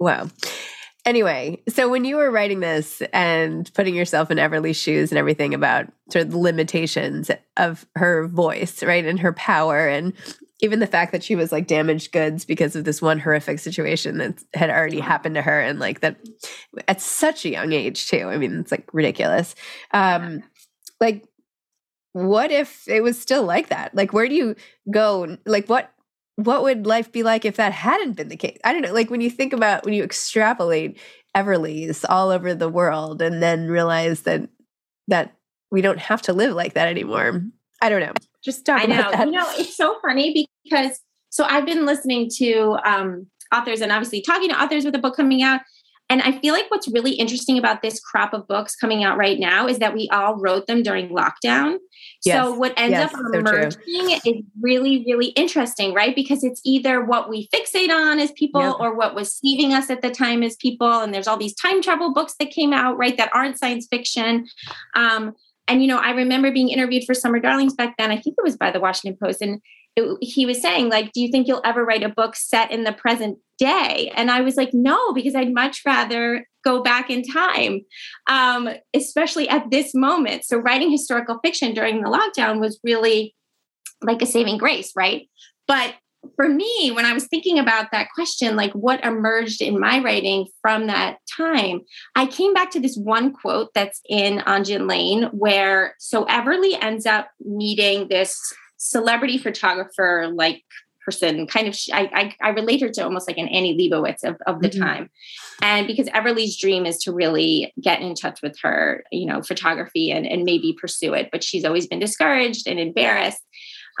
wow. 0.00 0.28
Anyway, 1.04 1.62
so 1.68 1.86
when 1.90 2.06
you 2.06 2.16
were 2.16 2.30
writing 2.30 2.60
this 2.60 3.02
and 3.12 3.70
putting 3.74 3.94
yourself 3.94 4.30
in 4.30 4.38
Everly's 4.38 4.78
shoes 4.78 5.12
and 5.12 5.18
everything 5.18 5.52
about 5.52 5.92
sort 6.10 6.24
of 6.24 6.30
the 6.30 6.38
limitations 6.38 7.30
of 7.58 7.84
her 7.94 8.26
voice, 8.26 8.82
right, 8.82 9.04
and 9.04 9.20
her 9.20 9.34
power, 9.34 9.86
and 9.86 10.14
even 10.60 10.78
the 10.78 10.86
fact 10.86 11.12
that 11.12 11.24
she 11.24 11.36
was 11.36 11.52
like 11.52 11.66
damaged 11.66 12.12
goods 12.12 12.44
because 12.44 12.76
of 12.76 12.84
this 12.84 13.02
one 13.02 13.18
horrific 13.18 13.58
situation 13.58 14.18
that 14.18 14.42
had 14.54 14.70
already 14.70 15.00
happened 15.00 15.34
to 15.34 15.42
her, 15.42 15.60
and 15.60 15.78
like 15.78 16.00
that 16.00 16.16
at 16.88 17.00
such 17.00 17.44
a 17.44 17.50
young 17.50 17.72
age 17.72 18.08
too. 18.08 18.28
I 18.28 18.38
mean, 18.38 18.60
it's 18.60 18.70
like 18.70 18.88
ridiculous. 18.92 19.54
Um, 19.92 20.42
like, 21.00 21.26
what 22.12 22.50
if 22.50 22.86
it 22.86 23.02
was 23.02 23.20
still 23.20 23.42
like 23.42 23.68
that? 23.68 23.94
Like, 23.94 24.12
where 24.12 24.28
do 24.28 24.34
you 24.34 24.56
go? 24.90 25.36
Like, 25.44 25.68
what 25.68 25.90
what 26.36 26.62
would 26.62 26.86
life 26.86 27.12
be 27.12 27.22
like 27.22 27.44
if 27.44 27.56
that 27.56 27.72
hadn't 27.72 28.12
been 28.12 28.28
the 28.28 28.36
case? 28.36 28.58
I 28.64 28.72
don't 28.72 28.82
know. 28.82 28.92
Like 28.92 29.10
when 29.10 29.20
you 29.20 29.30
think 29.30 29.52
about 29.52 29.84
when 29.84 29.94
you 29.94 30.02
extrapolate 30.02 30.98
Everly's 31.34 32.04
all 32.04 32.30
over 32.30 32.54
the 32.54 32.68
world 32.68 33.22
and 33.22 33.42
then 33.42 33.68
realize 33.68 34.22
that 34.22 34.48
that 35.08 35.34
we 35.70 35.82
don't 35.82 35.98
have 35.98 36.22
to 36.22 36.32
live 36.32 36.54
like 36.54 36.74
that 36.74 36.88
anymore. 36.88 37.42
I 37.82 37.88
don't 37.88 38.00
know. 38.00 38.12
Just 38.44 38.64
talk 38.66 38.82
I 38.82 38.86
know. 38.86 38.98
about 38.98 39.12
that. 39.12 39.26
You 39.26 39.32
know, 39.32 39.46
it's 39.52 39.76
so 39.76 39.98
funny 40.02 40.46
because 40.64 41.00
so 41.30 41.44
I've 41.44 41.66
been 41.66 41.86
listening 41.86 42.30
to 42.36 42.76
um, 42.84 43.26
authors 43.52 43.80
and 43.80 43.90
obviously 43.90 44.20
talking 44.22 44.50
to 44.50 44.62
authors 44.62 44.84
with 44.84 44.94
a 44.94 44.98
book 44.98 45.16
coming 45.16 45.42
out. 45.42 45.60
And 46.10 46.20
I 46.20 46.38
feel 46.38 46.52
like 46.52 46.70
what's 46.70 46.86
really 46.86 47.12
interesting 47.12 47.56
about 47.56 47.80
this 47.80 47.98
crop 47.98 48.34
of 48.34 48.46
books 48.46 48.76
coming 48.76 49.02
out 49.04 49.16
right 49.16 49.38
now 49.40 49.66
is 49.66 49.78
that 49.78 49.94
we 49.94 50.06
all 50.12 50.36
wrote 50.36 50.66
them 50.66 50.82
during 50.82 51.08
lockdown. 51.08 51.78
Yes. 52.26 52.44
So 52.44 52.52
what 52.52 52.74
ends 52.76 52.92
Yes, 52.92 53.14
up 53.14 53.20
so 53.32 53.38
emerging 53.38 54.20
is 54.26 54.42
really, 54.60 55.02
really 55.08 55.28
interesting, 55.28 55.94
right? 55.94 56.14
Because 56.14 56.44
it's 56.44 56.60
either 56.62 57.02
what 57.02 57.30
we 57.30 57.48
fixate 57.54 57.88
on 57.88 58.20
as 58.20 58.32
people 58.32 58.60
Yep. 58.60 58.76
or 58.80 58.94
what 58.94 59.14
was 59.14 59.32
saving 59.32 59.72
us 59.72 59.88
at 59.88 60.02
the 60.02 60.10
time 60.10 60.42
as 60.42 60.56
people. 60.56 61.00
And 61.00 61.12
there's 61.12 61.26
all 61.26 61.38
these 61.38 61.54
time 61.54 61.80
travel 61.80 62.12
books 62.12 62.34
that 62.38 62.50
came 62.50 62.74
out, 62.74 62.98
right, 62.98 63.16
that 63.16 63.30
aren't 63.34 63.58
science 63.58 63.86
fiction. 63.90 64.46
Um, 64.94 65.32
and 65.66 65.82
you 65.82 65.88
know, 65.88 65.98
I 65.98 66.10
remember 66.10 66.52
being 66.52 66.68
interviewed 66.68 67.04
for 67.04 67.14
Summer 67.14 67.40
Darlings 67.40 67.74
back 67.74 67.96
then. 67.96 68.10
I 68.10 68.16
think 68.18 68.36
it 68.38 68.44
was 68.44 68.56
by 68.56 68.70
the 68.70 68.80
Washington 68.80 69.18
Post, 69.22 69.40
and 69.40 69.60
it, 69.96 70.18
he 70.20 70.46
was 70.46 70.60
saying, 70.60 70.88
like, 70.88 71.12
"Do 71.12 71.20
you 71.20 71.30
think 71.30 71.46
you'll 71.46 71.62
ever 71.64 71.84
write 71.84 72.02
a 72.02 72.08
book 72.08 72.36
set 72.36 72.70
in 72.70 72.84
the 72.84 72.92
present 72.92 73.38
day?" 73.58 74.12
And 74.14 74.30
I 74.30 74.40
was 74.42 74.56
like, 74.56 74.70
"No, 74.72 75.12
because 75.12 75.34
I'd 75.34 75.54
much 75.54 75.82
rather 75.86 76.46
go 76.64 76.82
back 76.82 77.10
in 77.10 77.22
time, 77.22 77.80
um, 78.28 78.68
especially 78.94 79.48
at 79.48 79.70
this 79.70 79.94
moment." 79.94 80.44
So, 80.44 80.58
writing 80.58 80.90
historical 80.90 81.38
fiction 81.44 81.72
during 81.72 82.02
the 82.02 82.10
lockdown 82.10 82.60
was 82.60 82.78
really 82.84 83.34
like 84.02 84.20
a 84.20 84.26
saving 84.26 84.58
grace, 84.58 84.92
right? 84.94 85.28
But 85.66 85.94
for 86.36 86.48
me, 86.48 86.90
when 86.94 87.04
I 87.04 87.12
was 87.12 87.26
thinking 87.26 87.58
about 87.58 87.90
that 87.92 88.08
question, 88.14 88.56
like 88.56 88.72
what 88.72 89.04
emerged 89.04 89.60
in 89.62 89.78
my 89.78 90.00
writing 90.00 90.46
from 90.60 90.86
that 90.86 91.18
time, 91.36 91.80
I 92.16 92.26
came 92.26 92.54
back 92.54 92.70
to 92.72 92.80
this 92.80 92.96
one 92.96 93.32
quote 93.32 93.72
that's 93.74 94.00
in 94.08 94.40
On 94.40 94.64
Gin 94.64 94.86
Lane, 94.86 95.24
where 95.32 95.94
so 95.98 96.24
Everly 96.26 96.76
ends 96.82 97.06
up 97.06 97.28
meeting 97.40 98.08
this 98.08 98.38
celebrity 98.76 99.38
photographer, 99.38 100.30
like 100.32 100.62
person, 101.04 101.46
kind 101.46 101.68
of. 101.68 101.76
I 101.92 102.34
I, 102.42 102.48
I 102.48 102.50
relate 102.50 102.80
her 102.80 102.88
to 102.88 103.04
almost 103.04 103.28
like 103.28 103.36
an 103.38 103.48
Annie 103.48 103.76
Leibovitz 103.76 104.24
of, 104.24 104.36
of 104.46 104.62
the 104.62 104.70
Mhm. 104.70 104.80
time, 104.80 105.10
and 105.60 105.86
because 105.86 106.06
Everly's 106.08 106.56
dream 106.56 106.86
is 106.86 106.98
to 107.00 107.12
really 107.12 107.72
get 107.80 108.00
in 108.00 108.14
touch 108.14 108.40
with 108.42 108.58
her, 108.62 109.04
you 109.12 109.26
know, 109.26 109.42
photography 109.42 110.10
and 110.10 110.26
and 110.26 110.44
maybe 110.44 110.76
pursue 110.80 111.12
it, 111.14 111.28
but 111.30 111.44
she's 111.44 111.64
always 111.64 111.86
been 111.86 111.98
discouraged 111.98 112.66
and 112.66 112.80
embarrassed. 112.80 113.42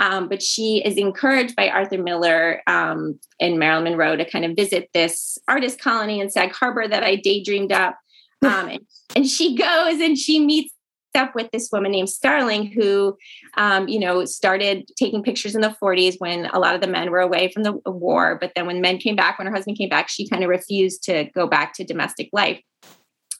Um, 0.00 0.28
but 0.28 0.42
she 0.42 0.82
is 0.84 0.96
encouraged 0.96 1.54
by 1.56 1.68
Arthur 1.68 1.98
Miller 1.98 2.62
um, 2.66 3.18
and 3.40 3.58
Marilyn 3.58 3.84
Monroe 3.84 4.16
to 4.16 4.28
kind 4.28 4.44
of 4.44 4.56
visit 4.56 4.90
this 4.92 5.38
artist 5.48 5.80
colony 5.80 6.20
in 6.20 6.30
Sag 6.30 6.52
Harbor 6.52 6.88
that 6.88 7.02
I 7.02 7.16
daydreamed 7.16 7.72
up. 7.72 7.96
Um, 8.44 8.68
and, 8.68 8.80
and 9.16 9.26
she 9.26 9.56
goes 9.56 10.00
and 10.02 10.18
she 10.18 10.38
meets 10.38 10.74
up 11.14 11.34
with 11.34 11.50
this 11.50 11.70
woman 11.72 11.92
named 11.92 12.10
Starling 12.10 12.66
who, 12.66 13.16
um, 13.56 13.88
you 13.88 13.98
know, 13.98 14.24
started 14.24 14.86
taking 14.98 15.22
pictures 15.22 15.54
in 15.54 15.60
the 15.60 15.74
40s 15.82 16.16
when 16.18 16.46
a 16.46 16.58
lot 16.58 16.74
of 16.74 16.80
the 16.80 16.86
men 16.86 17.10
were 17.10 17.20
away 17.20 17.50
from 17.50 17.62
the 17.62 17.72
war. 17.86 18.36
But 18.38 18.52
then 18.54 18.66
when 18.66 18.80
men 18.80 18.98
came 18.98 19.16
back, 19.16 19.38
when 19.38 19.46
her 19.46 19.54
husband 19.54 19.78
came 19.78 19.88
back, 19.88 20.08
she 20.08 20.28
kind 20.28 20.42
of 20.42 20.50
refused 20.50 21.04
to 21.04 21.24
go 21.34 21.46
back 21.46 21.72
to 21.74 21.84
domestic 21.84 22.28
life. 22.32 22.60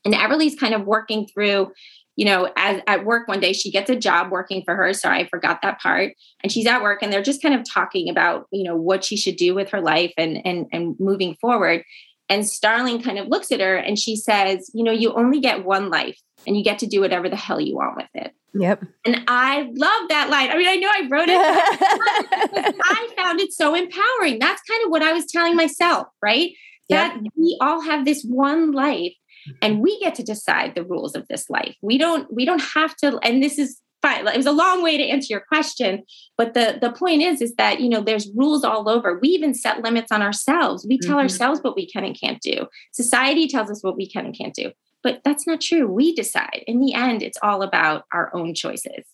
And 0.04 0.14
Everly's 0.14 0.58
kind 0.58 0.74
of 0.74 0.84
working 0.86 1.26
through, 1.26 1.72
you 2.16 2.24
know, 2.24 2.50
as 2.56 2.80
at 2.86 3.04
work 3.04 3.26
one 3.26 3.40
day, 3.40 3.52
she 3.52 3.70
gets 3.70 3.90
a 3.90 3.96
job 3.96 4.30
working 4.30 4.62
for 4.64 4.76
her. 4.76 4.92
Sorry, 4.92 5.20
I 5.20 5.28
forgot 5.28 5.60
that 5.62 5.80
part. 5.80 6.14
And 6.42 6.52
she's 6.52 6.66
at 6.66 6.82
work 6.82 7.02
and 7.02 7.12
they're 7.12 7.22
just 7.22 7.42
kind 7.42 7.54
of 7.54 7.62
talking 7.68 8.08
about, 8.08 8.46
you 8.52 8.62
know, 8.62 8.76
what 8.76 9.04
she 9.04 9.16
should 9.16 9.36
do 9.36 9.54
with 9.54 9.70
her 9.70 9.80
life 9.80 10.12
and 10.16 10.44
and 10.46 10.66
and 10.72 10.96
moving 10.98 11.34
forward. 11.40 11.84
And 12.28 12.46
Starling 12.46 13.02
kind 13.02 13.18
of 13.18 13.28
looks 13.28 13.52
at 13.52 13.60
her 13.60 13.76
and 13.76 13.98
she 13.98 14.16
says, 14.16 14.70
you 14.72 14.82
know, 14.82 14.92
you 14.92 15.12
only 15.12 15.40
get 15.40 15.64
one 15.64 15.90
life 15.90 16.18
and 16.46 16.56
you 16.56 16.64
get 16.64 16.78
to 16.78 16.86
do 16.86 17.00
whatever 17.00 17.28
the 17.28 17.36
hell 17.36 17.60
you 17.60 17.76
want 17.76 17.96
with 17.96 18.08
it. 18.14 18.32
Yep. 18.54 18.84
And 19.04 19.24
I 19.26 19.62
love 19.74 20.08
that 20.08 20.30
line. 20.30 20.50
I 20.50 20.56
mean, 20.56 20.68
I 20.68 20.76
know 20.76 20.88
I 20.88 21.08
wrote 21.10 21.28
it. 21.28 22.76
I 22.84 23.08
found 23.16 23.40
it 23.40 23.52
so 23.52 23.74
empowering. 23.74 24.38
That's 24.38 24.62
kind 24.62 24.84
of 24.84 24.90
what 24.90 25.02
I 25.02 25.12
was 25.12 25.26
telling 25.26 25.56
myself, 25.56 26.06
right? 26.22 26.52
That 26.88 27.16
yep. 27.20 27.32
we 27.36 27.58
all 27.60 27.80
have 27.80 28.04
this 28.04 28.22
one 28.22 28.72
life 28.72 29.14
and 29.62 29.80
we 29.80 29.98
get 30.00 30.14
to 30.16 30.22
decide 30.22 30.74
the 30.74 30.84
rules 30.84 31.14
of 31.14 31.26
this 31.28 31.48
life. 31.50 31.76
We 31.82 31.98
don't 31.98 32.32
we 32.32 32.44
don't 32.44 32.62
have 32.62 32.96
to 32.96 33.18
and 33.22 33.42
this 33.42 33.58
is 33.58 33.80
fine. 34.04 34.26
It 34.26 34.36
was 34.36 34.46
a 34.46 34.52
long 34.52 34.82
way 34.82 34.96
to 34.98 35.04
answer 35.04 35.28
your 35.30 35.44
question, 35.48 36.04
but 36.36 36.54
the 36.54 36.78
the 36.80 36.92
point 36.92 37.22
is 37.22 37.40
is 37.40 37.54
that 37.56 37.80
you 37.80 37.88
know 37.88 38.02
there's 38.02 38.30
rules 38.34 38.64
all 38.64 38.88
over. 38.88 39.18
We 39.20 39.28
even 39.28 39.54
set 39.54 39.82
limits 39.82 40.12
on 40.12 40.22
ourselves. 40.22 40.86
We 40.88 40.98
tell 40.98 41.12
mm-hmm. 41.12 41.20
ourselves 41.20 41.60
what 41.62 41.76
we 41.76 41.86
can 41.90 42.04
and 42.04 42.18
can't 42.18 42.40
do. 42.40 42.66
Society 42.92 43.48
tells 43.48 43.70
us 43.70 43.82
what 43.82 43.96
we 43.96 44.08
can 44.08 44.26
and 44.26 44.36
can't 44.36 44.54
do. 44.54 44.72
But 45.02 45.20
that's 45.24 45.46
not 45.46 45.60
true. 45.60 45.86
We 45.86 46.14
decide. 46.14 46.64
In 46.66 46.80
the 46.80 46.94
end, 46.94 47.22
it's 47.22 47.38
all 47.42 47.62
about 47.62 48.04
our 48.12 48.34
own 48.34 48.54
choices 48.54 49.04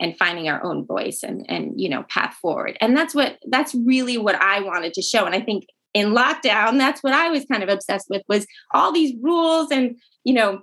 and 0.00 0.16
finding 0.16 0.48
our 0.48 0.62
own 0.64 0.86
voice 0.86 1.22
and 1.22 1.46
and 1.48 1.80
you 1.80 1.88
know 1.88 2.04
path 2.08 2.34
forward. 2.40 2.76
And 2.80 2.96
that's 2.96 3.14
what 3.14 3.38
that's 3.48 3.74
really 3.74 4.18
what 4.18 4.36
I 4.36 4.60
wanted 4.60 4.94
to 4.94 5.02
show. 5.02 5.24
And 5.24 5.34
I 5.34 5.40
think 5.40 5.64
in 5.94 6.12
lockdown, 6.12 6.78
that's 6.78 7.02
what 7.02 7.12
I 7.12 7.30
was 7.30 7.44
kind 7.50 7.62
of 7.62 7.68
obsessed 7.68 8.08
with 8.10 8.22
was 8.28 8.46
all 8.72 8.92
these 8.92 9.14
rules 9.22 9.70
and 9.70 9.96
you 10.24 10.34
know 10.34 10.60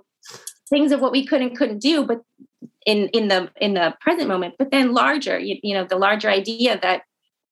things 0.70 0.92
of 0.92 1.00
what 1.00 1.12
we 1.12 1.26
could 1.26 1.42
and 1.42 1.56
couldn't 1.56 1.80
do. 1.80 2.04
But 2.04 2.22
in 2.86 3.08
in 3.08 3.28
the 3.28 3.50
in 3.60 3.74
the 3.74 3.94
present 4.00 4.28
moment 4.28 4.54
but 4.58 4.70
then 4.70 4.92
larger 4.92 5.38
you, 5.38 5.58
you 5.62 5.74
know 5.74 5.84
the 5.84 5.96
larger 5.96 6.28
idea 6.28 6.78
that 6.80 7.02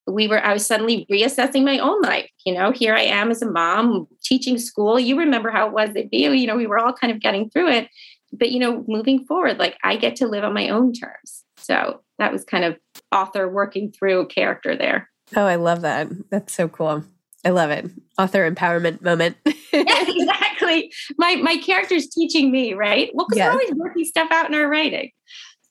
we 0.06 0.28
were 0.28 0.44
i 0.44 0.52
was 0.52 0.66
suddenly 0.66 1.06
reassessing 1.10 1.64
my 1.64 1.78
own 1.78 2.00
life 2.02 2.28
you 2.44 2.52
know 2.52 2.70
here 2.70 2.94
i 2.94 3.02
am 3.02 3.30
as 3.30 3.42
a 3.42 3.50
mom 3.50 4.06
teaching 4.22 4.58
school 4.58 4.98
you 4.98 5.18
remember 5.18 5.50
how 5.50 5.66
it 5.66 5.72
was 5.72 5.90
at 5.90 6.10
BU, 6.10 6.32
you 6.32 6.46
know 6.46 6.56
we 6.56 6.66
were 6.66 6.78
all 6.78 6.92
kind 6.92 7.12
of 7.12 7.20
getting 7.20 7.48
through 7.50 7.68
it 7.68 7.88
but 8.32 8.50
you 8.50 8.58
know 8.58 8.84
moving 8.86 9.24
forward 9.24 9.58
like 9.58 9.76
i 9.82 9.96
get 9.96 10.16
to 10.16 10.26
live 10.26 10.44
on 10.44 10.54
my 10.54 10.68
own 10.68 10.92
terms. 10.92 11.44
So 11.56 12.02
that 12.18 12.32
was 12.32 12.44
kind 12.44 12.64
of 12.64 12.76
author 13.12 13.48
working 13.48 13.92
through 13.92 14.26
character 14.26 14.76
there. 14.76 15.08
Oh 15.36 15.46
i 15.46 15.56
love 15.56 15.82
that. 15.82 16.08
That's 16.30 16.52
so 16.52 16.68
cool 16.68 17.04
I 17.44 17.50
love 17.50 17.70
it. 17.70 17.90
Author 18.18 18.50
empowerment 18.50 19.02
moment. 19.02 19.36
yeah, 19.46 19.54
exactly. 19.72 20.92
My 21.18 21.36
my 21.36 21.56
character's 21.56 22.08
teaching 22.08 22.50
me, 22.50 22.74
right? 22.74 23.10
Well, 23.14 23.26
because 23.28 23.38
yes. 23.38 23.46
we're 23.46 23.52
always 23.52 23.72
working 23.74 24.04
stuff 24.04 24.30
out 24.30 24.48
in 24.48 24.54
our 24.54 24.68
writing. 24.68 25.10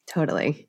Totally. 0.07 0.67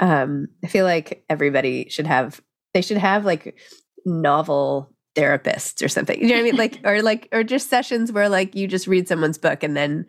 Um, 0.00 0.48
I 0.64 0.68
feel 0.68 0.84
like 0.84 1.24
everybody 1.28 1.88
should 1.88 2.06
have 2.06 2.40
they 2.72 2.82
should 2.82 2.98
have 2.98 3.24
like 3.24 3.58
novel 4.04 4.92
therapists 5.16 5.84
or 5.84 5.88
something. 5.88 6.20
You 6.20 6.28
know 6.28 6.34
what 6.34 6.40
I 6.40 6.44
mean? 6.44 6.56
Like 6.56 6.80
or 6.84 7.02
like 7.02 7.28
or 7.32 7.42
just 7.42 7.68
sessions 7.68 8.12
where 8.12 8.28
like 8.28 8.54
you 8.54 8.68
just 8.68 8.86
read 8.86 9.08
someone's 9.08 9.38
book 9.38 9.62
and 9.62 9.76
then 9.76 10.06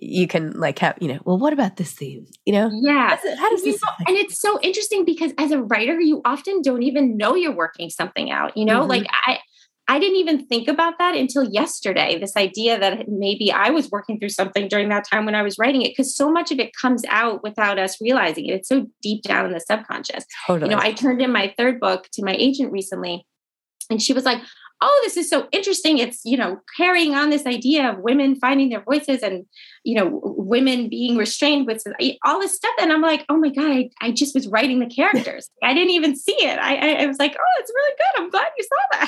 you 0.00 0.28
can 0.28 0.52
like 0.52 0.78
have 0.78 0.96
you 1.00 1.08
know 1.08 1.18
well 1.24 1.38
what 1.38 1.52
about 1.52 1.76
this 1.76 1.90
theme 1.92 2.24
you 2.44 2.52
know 2.52 2.70
yeah 2.72 3.16
how 3.36 3.50
does 3.50 3.64
this 3.64 3.80
and 4.06 4.16
it's 4.16 4.40
so 4.40 4.56
interesting 4.62 5.04
because 5.04 5.32
as 5.38 5.50
a 5.50 5.60
writer 5.60 6.00
you 6.00 6.20
often 6.24 6.62
don't 6.62 6.84
even 6.84 7.16
know 7.16 7.34
you're 7.34 7.56
working 7.56 7.90
something 7.90 8.30
out 8.30 8.56
you 8.56 8.64
know 8.64 8.80
mm-hmm. 8.80 8.90
like 8.90 9.06
i 9.26 9.38
I 9.90 9.98
didn't 9.98 10.16
even 10.16 10.46
think 10.46 10.68
about 10.68 10.98
that 10.98 11.16
until 11.16 11.44
yesterday. 11.44 12.18
This 12.18 12.36
idea 12.36 12.78
that 12.78 13.08
maybe 13.08 13.50
I 13.50 13.70
was 13.70 13.90
working 13.90 14.18
through 14.18 14.28
something 14.28 14.68
during 14.68 14.90
that 14.90 15.08
time 15.08 15.24
when 15.24 15.34
I 15.34 15.42
was 15.42 15.56
writing 15.58 15.82
it, 15.82 15.90
because 15.96 16.14
so 16.14 16.30
much 16.30 16.52
of 16.52 16.58
it 16.58 16.76
comes 16.78 17.02
out 17.08 17.42
without 17.42 17.78
us 17.78 17.98
realizing 18.00 18.46
it. 18.46 18.52
It's 18.52 18.68
so 18.68 18.86
deep 19.02 19.22
down 19.22 19.46
in 19.46 19.52
the 19.52 19.60
subconscious. 19.60 20.26
Totally. 20.46 20.70
You 20.70 20.76
know, 20.76 20.82
I 20.82 20.92
turned 20.92 21.22
in 21.22 21.32
my 21.32 21.54
third 21.56 21.80
book 21.80 22.06
to 22.12 22.24
my 22.24 22.34
agent 22.34 22.70
recently, 22.70 23.26
and 23.90 24.02
she 24.02 24.12
was 24.12 24.24
like, 24.24 24.42
oh 24.80 25.00
this 25.04 25.16
is 25.16 25.28
so 25.28 25.48
interesting 25.52 25.98
it's 25.98 26.20
you 26.24 26.36
know 26.36 26.60
carrying 26.76 27.14
on 27.14 27.30
this 27.30 27.46
idea 27.46 27.90
of 27.90 27.98
women 27.98 28.36
finding 28.36 28.68
their 28.68 28.82
voices 28.82 29.22
and 29.22 29.44
you 29.84 29.94
know 29.94 30.20
women 30.22 30.88
being 30.88 31.16
restrained 31.16 31.66
with 31.66 31.82
all 32.24 32.38
this 32.38 32.54
stuff 32.54 32.74
and 32.80 32.92
i'm 32.92 33.00
like 33.00 33.24
oh 33.28 33.36
my 33.36 33.48
god 33.48 33.70
i, 33.70 33.90
I 34.00 34.12
just 34.12 34.34
was 34.34 34.46
writing 34.46 34.78
the 34.78 34.86
characters 34.86 35.50
i 35.62 35.74
didn't 35.74 35.90
even 35.90 36.16
see 36.16 36.36
it 36.36 36.58
I, 36.58 36.76
I, 36.76 37.02
I 37.02 37.06
was 37.06 37.18
like 37.18 37.34
oh 37.38 37.60
it's 37.60 37.72
really 37.74 37.94
good 37.96 38.22
i'm 38.22 38.30
glad 38.30 38.46
you 38.56 38.64
saw 38.64 38.98
that 38.98 39.07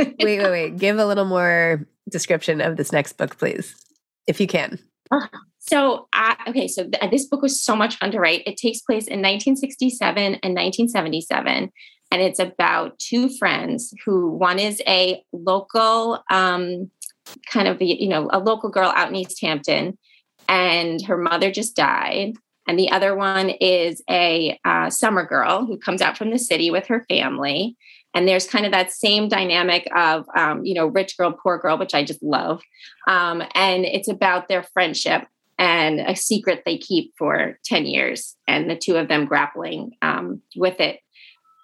wait, 0.20 0.40
wait, 0.40 0.50
wait. 0.50 0.76
Give 0.76 0.98
a 0.98 1.06
little 1.06 1.24
more 1.24 1.86
description 2.08 2.60
of 2.60 2.76
this 2.76 2.92
next 2.92 3.14
book, 3.14 3.38
please, 3.38 3.74
if 4.26 4.40
you 4.40 4.46
can. 4.46 4.78
So, 5.58 6.08
uh, 6.12 6.34
okay, 6.48 6.66
so 6.66 6.88
th- 6.88 7.10
this 7.10 7.26
book 7.26 7.42
was 7.42 7.62
so 7.62 7.76
much 7.76 7.96
fun 7.96 8.10
to 8.12 8.18
write. 8.18 8.42
It 8.46 8.56
takes 8.56 8.80
place 8.80 9.06
in 9.06 9.20
1967 9.20 10.18
and 10.18 10.54
1977, 10.54 11.70
and 12.10 12.22
it's 12.22 12.38
about 12.38 12.98
two 12.98 13.28
friends 13.28 13.92
who 14.04 14.30
one 14.30 14.58
is 14.58 14.80
a 14.86 15.22
local, 15.32 16.22
um, 16.30 16.90
kind 17.46 17.68
of, 17.68 17.78
the 17.78 17.86
you 17.86 18.08
know, 18.08 18.28
a 18.32 18.38
local 18.38 18.70
girl 18.70 18.92
out 18.94 19.10
in 19.10 19.16
East 19.16 19.40
Hampton, 19.40 19.98
and 20.48 21.04
her 21.06 21.18
mother 21.18 21.50
just 21.50 21.76
died. 21.76 22.32
And 22.66 22.78
the 22.78 22.90
other 22.90 23.14
one 23.14 23.50
is 23.50 24.02
a 24.08 24.58
uh, 24.64 24.90
summer 24.90 25.24
girl 25.26 25.66
who 25.66 25.78
comes 25.78 26.00
out 26.00 26.16
from 26.16 26.30
the 26.30 26.38
city 26.38 26.70
with 26.70 26.86
her 26.86 27.04
family 27.08 27.76
and 28.14 28.26
there's 28.26 28.46
kind 28.46 28.66
of 28.66 28.72
that 28.72 28.92
same 28.92 29.28
dynamic 29.28 29.86
of 29.94 30.26
um, 30.36 30.64
you 30.64 30.74
know 30.74 30.86
rich 30.86 31.16
girl 31.16 31.32
poor 31.32 31.58
girl 31.58 31.78
which 31.78 31.94
i 31.94 32.04
just 32.04 32.22
love. 32.22 32.62
Um, 33.08 33.42
and 33.54 33.84
it's 33.84 34.08
about 34.08 34.48
their 34.48 34.62
friendship 34.62 35.26
and 35.58 36.00
a 36.00 36.16
secret 36.16 36.62
they 36.64 36.78
keep 36.78 37.12
for 37.18 37.58
10 37.66 37.86
years 37.86 38.36
and 38.48 38.68
the 38.68 38.76
two 38.76 38.96
of 38.96 39.08
them 39.08 39.26
grappling 39.26 39.92
um, 40.00 40.40
with 40.56 40.80
it. 40.80 41.00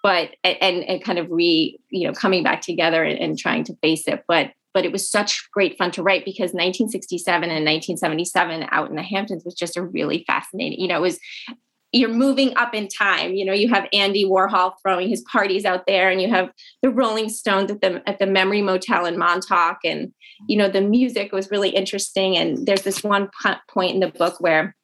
But 0.03 0.35
and, 0.43 0.83
and 0.83 1.03
kind 1.03 1.19
of 1.19 1.29
re 1.29 1.79
you 1.89 2.07
know 2.07 2.13
coming 2.13 2.43
back 2.43 2.61
together 2.61 3.03
and, 3.03 3.19
and 3.19 3.37
trying 3.37 3.63
to 3.65 3.75
face 3.81 4.07
it. 4.07 4.23
But 4.27 4.51
but 4.73 4.85
it 4.85 4.91
was 4.91 5.09
such 5.09 5.49
great 5.51 5.75
fun 5.75 5.89
to 5.89 6.03
write 6.03 6.23
because 6.23 6.53
1967 6.53 7.43
and 7.49 7.65
1977 7.65 8.67
out 8.71 8.91
in 8.91 8.95
the 8.95 9.01
Hamptons 9.01 9.43
was 9.43 9.55
just 9.55 9.75
a 9.75 9.81
really 9.81 10.23
fascinating, 10.27 10.79
you 10.79 10.87
know, 10.87 10.97
it 10.97 11.01
was 11.01 11.19
you're 11.91 12.13
moving 12.13 12.55
up 12.57 12.73
in 12.73 12.87
time. 12.87 13.33
You 13.33 13.45
know, 13.45 13.53
you 13.53 13.69
have 13.69 13.87
Andy 13.93 14.25
Warhol 14.25 14.73
throwing 14.81 15.09
his 15.09 15.21
parties 15.21 15.65
out 15.65 15.85
there, 15.87 16.09
and 16.09 16.21
you 16.21 16.29
have 16.29 16.51
the 16.81 16.89
Rolling 16.89 17.29
Stones 17.29 17.71
at 17.71 17.81
the 17.81 18.01
at 18.07 18.19
the 18.19 18.27
Memory 18.27 18.61
Motel 18.61 19.05
in 19.05 19.17
Montauk, 19.17 19.77
and 19.83 20.11
you 20.47 20.57
know 20.57 20.69
the 20.69 20.81
music 20.81 21.31
was 21.31 21.51
really 21.51 21.69
interesting. 21.69 22.37
And 22.37 22.65
there's 22.65 22.83
this 22.83 23.03
one 23.03 23.29
point 23.69 23.93
in 23.93 23.99
the 23.99 24.11
book 24.11 24.39
where 24.39 24.75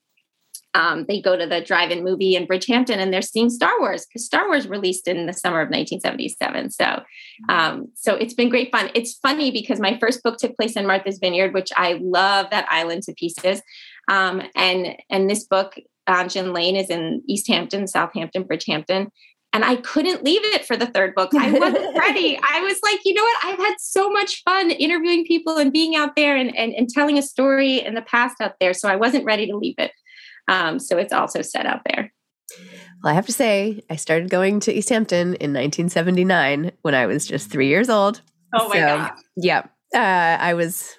um, 0.76 1.06
they 1.08 1.22
go 1.22 1.38
to 1.38 1.46
the 1.46 1.62
drive-in 1.62 2.04
movie 2.04 2.36
in 2.36 2.48
Bridgehampton 2.48 2.98
and 2.98 3.14
they're 3.14 3.22
seeing 3.22 3.50
Star 3.50 3.80
Wars 3.80 4.06
because 4.06 4.26
Star 4.26 4.48
Wars 4.48 4.68
released 4.68 5.08
in 5.08 5.28
the 5.28 5.34
summer 5.34 5.62
of 5.62 5.70
1977. 5.70 6.72
So, 6.72 7.04
um, 7.48 7.90
so 7.94 8.16
it's 8.16 8.34
been 8.34 8.50
great 8.50 8.72
fun. 8.72 8.90
It's 8.96 9.14
funny 9.14 9.52
because 9.52 9.80
my 9.80 10.00
first 10.00 10.24
book 10.24 10.38
took 10.38 10.58
place 10.58 10.76
in 10.76 10.88
Martha's 10.88 11.20
Vineyard, 11.20 11.54
which 11.54 11.70
I 11.76 12.00
love 12.02 12.48
that 12.50 12.66
island 12.72 13.04
to 13.04 13.14
pieces. 13.14 13.62
Um, 14.08 14.42
and 14.56 14.96
and 15.10 15.30
this 15.30 15.46
book 15.46 15.76
Gin 16.28 16.54
Lane 16.54 16.76
is 16.76 16.90
in 16.90 17.22
East 17.28 17.48
Hampton, 17.48 17.88
Southampton, 17.88 18.44
Bridgehampton. 18.44 19.08
And 19.54 19.64
I 19.64 19.76
couldn't 19.76 20.24
leave 20.24 20.44
it 20.46 20.66
for 20.66 20.76
the 20.76 20.88
third 20.88 21.14
book. 21.14 21.30
I 21.36 21.52
wasn't 21.52 21.96
ready. 21.98 22.40
I 22.42 22.62
was 22.62 22.80
like, 22.82 23.02
you 23.06 23.14
know 23.14 23.22
what? 23.22 23.46
I've 23.46 23.60
had 23.60 23.76
so 23.80 24.10
much 24.10 24.42
fun 24.44 24.72
interviewing 24.72 25.26
people 25.26 25.58
and 25.58 25.72
being 25.72 25.96
out 25.96 26.16
there 26.16 26.36
and, 26.36 26.56
and, 26.58 26.74
and 26.74 26.90
telling 26.90 27.20
a 27.20 27.22
story 27.22 27.80
in 27.80 27.94
the 27.94 28.02
past 28.02 28.38
out 28.42 28.56
there. 28.60 28.74
So 28.74 28.90
I 28.90 28.96
wasn't 28.96 29.26
ready 29.26 29.46
to 29.46 29.56
leave 29.56 29.76
it. 29.78 29.92
Um, 30.48 30.80
so 30.80 30.98
it's 30.98 31.14
also 31.14 31.44
set 31.44 31.68
out 31.68 31.82
there. 31.86 32.12
Well, 33.04 33.12
I 33.12 33.14
have 33.14 33.28
to 33.28 33.34
say, 33.34 33.84
I 33.92 33.96
started 33.96 34.30
going 34.30 34.60
to 34.62 34.74
East 34.74 34.90
Hampton 34.90 35.36
in 35.36 35.54
1979 35.54 36.72
when 36.82 36.96
I 36.96 37.06
was 37.06 37.28
just 37.28 37.52
three 37.52 37.68
years 37.68 37.90
old. 37.90 38.22
Oh 38.56 38.70
my 38.70 38.76
so, 38.76 38.80
God. 38.80 39.12
Yeah. 39.36 39.66
Uh, 39.94 40.42
I 40.42 40.56
was 40.56 40.98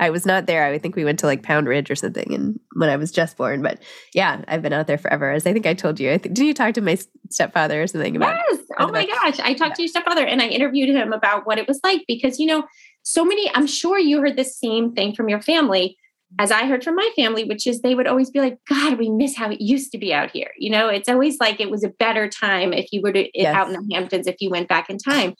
I 0.00 0.10
was 0.10 0.24
not 0.24 0.46
there. 0.46 0.64
I 0.64 0.78
think 0.78 0.94
we 0.94 1.04
went 1.04 1.18
to 1.20 1.26
like 1.26 1.42
Pound 1.42 1.66
Ridge 1.66 1.90
or 1.90 1.96
something, 1.96 2.32
and 2.32 2.58
when 2.74 2.88
I 2.88 2.96
was 2.96 3.10
just 3.10 3.36
born. 3.36 3.62
But 3.62 3.80
yeah, 4.14 4.42
I've 4.46 4.62
been 4.62 4.72
out 4.72 4.86
there 4.86 4.98
forever. 4.98 5.30
As 5.30 5.46
I 5.46 5.52
think 5.52 5.66
I 5.66 5.74
told 5.74 5.98
you. 5.98 6.12
I 6.12 6.18
think 6.18 6.34
did 6.34 6.46
you 6.46 6.54
talk 6.54 6.74
to 6.74 6.80
my 6.80 6.98
stepfather 7.30 7.82
or 7.82 7.86
something 7.86 8.16
about? 8.16 8.38
Yes. 8.50 8.60
Oh 8.78 8.88
my 8.88 9.06
gosh, 9.06 9.40
I 9.40 9.54
talked 9.54 9.76
to 9.76 9.82
your 9.82 9.88
stepfather, 9.88 10.24
and 10.24 10.40
I 10.40 10.48
interviewed 10.48 10.88
him 10.88 11.12
about 11.12 11.46
what 11.46 11.58
it 11.58 11.66
was 11.66 11.80
like 11.82 12.04
because 12.06 12.38
you 12.38 12.46
know, 12.46 12.64
so 13.02 13.24
many. 13.24 13.50
I'm 13.54 13.66
sure 13.66 13.98
you 13.98 14.20
heard 14.20 14.36
the 14.36 14.44
same 14.44 14.94
thing 14.94 15.14
from 15.14 15.28
your 15.28 15.42
family 15.42 15.96
as 16.38 16.50
I 16.50 16.66
heard 16.66 16.84
from 16.84 16.94
my 16.94 17.08
family, 17.16 17.44
which 17.44 17.66
is 17.66 17.80
they 17.80 17.94
would 17.94 18.06
always 18.06 18.30
be 18.30 18.40
like, 18.40 18.58
God, 18.68 18.98
we 18.98 19.08
miss 19.08 19.36
how 19.36 19.50
it 19.50 19.60
used 19.60 19.92
to 19.92 19.98
be 19.98 20.12
out 20.12 20.30
here. 20.30 20.50
You 20.58 20.70
know, 20.70 20.88
it's 20.88 21.08
always 21.08 21.40
like 21.40 21.58
it 21.58 21.70
was 21.70 21.84
a 21.84 21.88
better 21.88 22.28
time 22.28 22.72
if 22.72 22.92
you 22.92 23.00
were 23.00 23.12
to, 23.12 23.28
yes. 23.34 23.54
out 23.54 23.68
in 23.68 23.72
the 23.72 23.94
Hamptons, 23.94 24.26
if 24.26 24.36
you 24.40 24.50
went 24.50 24.68
back 24.68 24.90
in 24.90 24.98
time. 24.98 25.34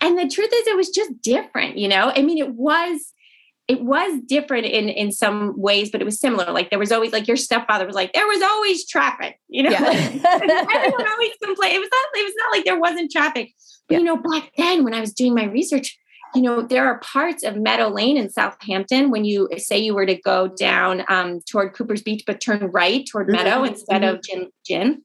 And 0.00 0.18
the 0.18 0.28
truth 0.28 0.50
is, 0.52 0.66
it 0.66 0.76
was 0.76 0.90
just 0.90 1.22
different. 1.22 1.78
You 1.78 1.88
know, 1.88 2.12
I 2.14 2.22
mean, 2.22 2.38
it 2.38 2.54
was 2.54 3.13
it 3.66 3.82
was 3.82 4.20
different 4.26 4.66
in 4.66 4.88
in 4.88 5.10
some 5.10 5.58
ways, 5.58 5.90
but 5.90 6.00
it 6.00 6.04
was 6.04 6.20
similar. 6.20 6.52
Like 6.52 6.70
there 6.70 6.78
was 6.78 6.92
always 6.92 7.12
like 7.12 7.26
your 7.26 7.36
stepfather 7.36 7.86
was 7.86 7.94
like, 7.94 8.12
there 8.12 8.26
was 8.26 8.42
always 8.42 8.86
traffic, 8.86 9.40
you 9.48 9.62
know. 9.62 9.70
Yeah. 9.70 9.80
everyone 9.82 11.08
always 11.08 11.32
complained. 11.42 11.74
It 11.74 11.80
was 11.80 11.88
not 11.90 12.06
it 12.14 12.24
was 12.24 12.34
not 12.36 12.52
like 12.52 12.64
there 12.64 12.78
wasn't 12.78 13.10
traffic. 13.10 13.54
But 13.88 13.94
yeah. 13.94 13.98
you 13.98 14.04
know, 14.04 14.16
back 14.16 14.50
then 14.56 14.84
when 14.84 14.94
I 14.94 15.00
was 15.00 15.14
doing 15.14 15.34
my 15.34 15.44
research, 15.44 15.98
you 16.34 16.42
know, 16.42 16.62
there 16.62 16.86
are 16.86 16.98
parts 16.98 17.42
of 17.42 17.56
Meadow 17.56 17.88
Lane 17.88 18.16
in 18.16 18.28
Southampton 18.28 19.10
when 19.10 19.24
you 19.24 19.48
say 19.56 19.78
you 19.78 19.94
were 19.94 20.06
to 20.06 20.16
go 20.16 20.48
down 20.48 21.04
um, 21.08 21.40
toward 21.48 21.74
Cooper's 21.74 22.02
Beach, 22.02 22.24
but 22.26 22.40
turn 22.40 22.70
right 22.72 23.06
toward 23.10 23.28
Meadow 23.28 23.62
mm-hmm. 23.62 23.72
instead 23.72 24.02
mm-hmm. 24.02 24.16
of 24.16 24.22
Gin 24.22 24.50
Gin 24.66 25.02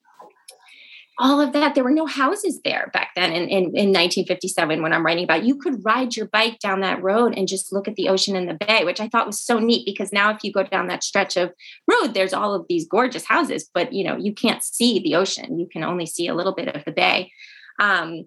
all 1.20 1.42
of 1.42 1.52
that. 1.52 1.76
There 1.76 1.84
were 1.84 1.92
no 1.92 2.06
houses 2.06 2.62
there 2.64 2.90
back 2.94 3.12
then 3.16 3.32
in, 3.32 3.44
in, 3.44 3.64
in 3.66 3.92
1957 3.92 4.82
when 4.82 4.94
I'm 4.94 5.06
writing 5.06 5.26
about. 5.26 5.44
You 5.44 5.58
could 5.58 5.84
ride 5.84 6.16
your 6.16 6.28
bike 6.28 6.60
down 6.60 6.80
that 6.80 7.04
road 7.04 7.38
and 7.38 7.48
just 7.48 7.74
look 7.74 7.88
at 7.88 7.96
the 7.96 8.08
ocean 8.08 8.36
and 8.36 8.50
the 8.50 8.58
bay, 8.66 8.86
which 8.86 9.02
I 9.02 9.10
thought 9.10 9.28
was 9.28 9.40
so 9.40 9.60
neat 9.60 9.86
because 9.86 10.14
now 10.14 10.32
if 10.32 10.44
you 10.44 10.52
go 10.52 10.64
down 10.64 10.88
that 10.88 11.04
stretch 11.04 11.36
of 11.36 11.54
road, 11.88 12.14
there's 12.14 12.34
all 12.34 12.54
of 12.54 12.66
these 12.70 12.88
gorgeous 12.88 13.26
houses, 13.26 13.70
but 13.74 13.92
you 13.92 14.04
know, 14.04 14.16
you 14.16 14.34
can't 14.34 14.64
see 14.64 15.00
the 15.00 15.16
ocean. 15.16 15.60
You 15.60 15.68
can 15.68 15.84
only 15.84 16.06
see 16.06 16.28
a 16.28 16.34
little 16.34 16.54
bit 16.56 16.74
of 16.74 16.86
the 16.86 16.92
bay. 16.92 17.32
Um, 17.80 18.26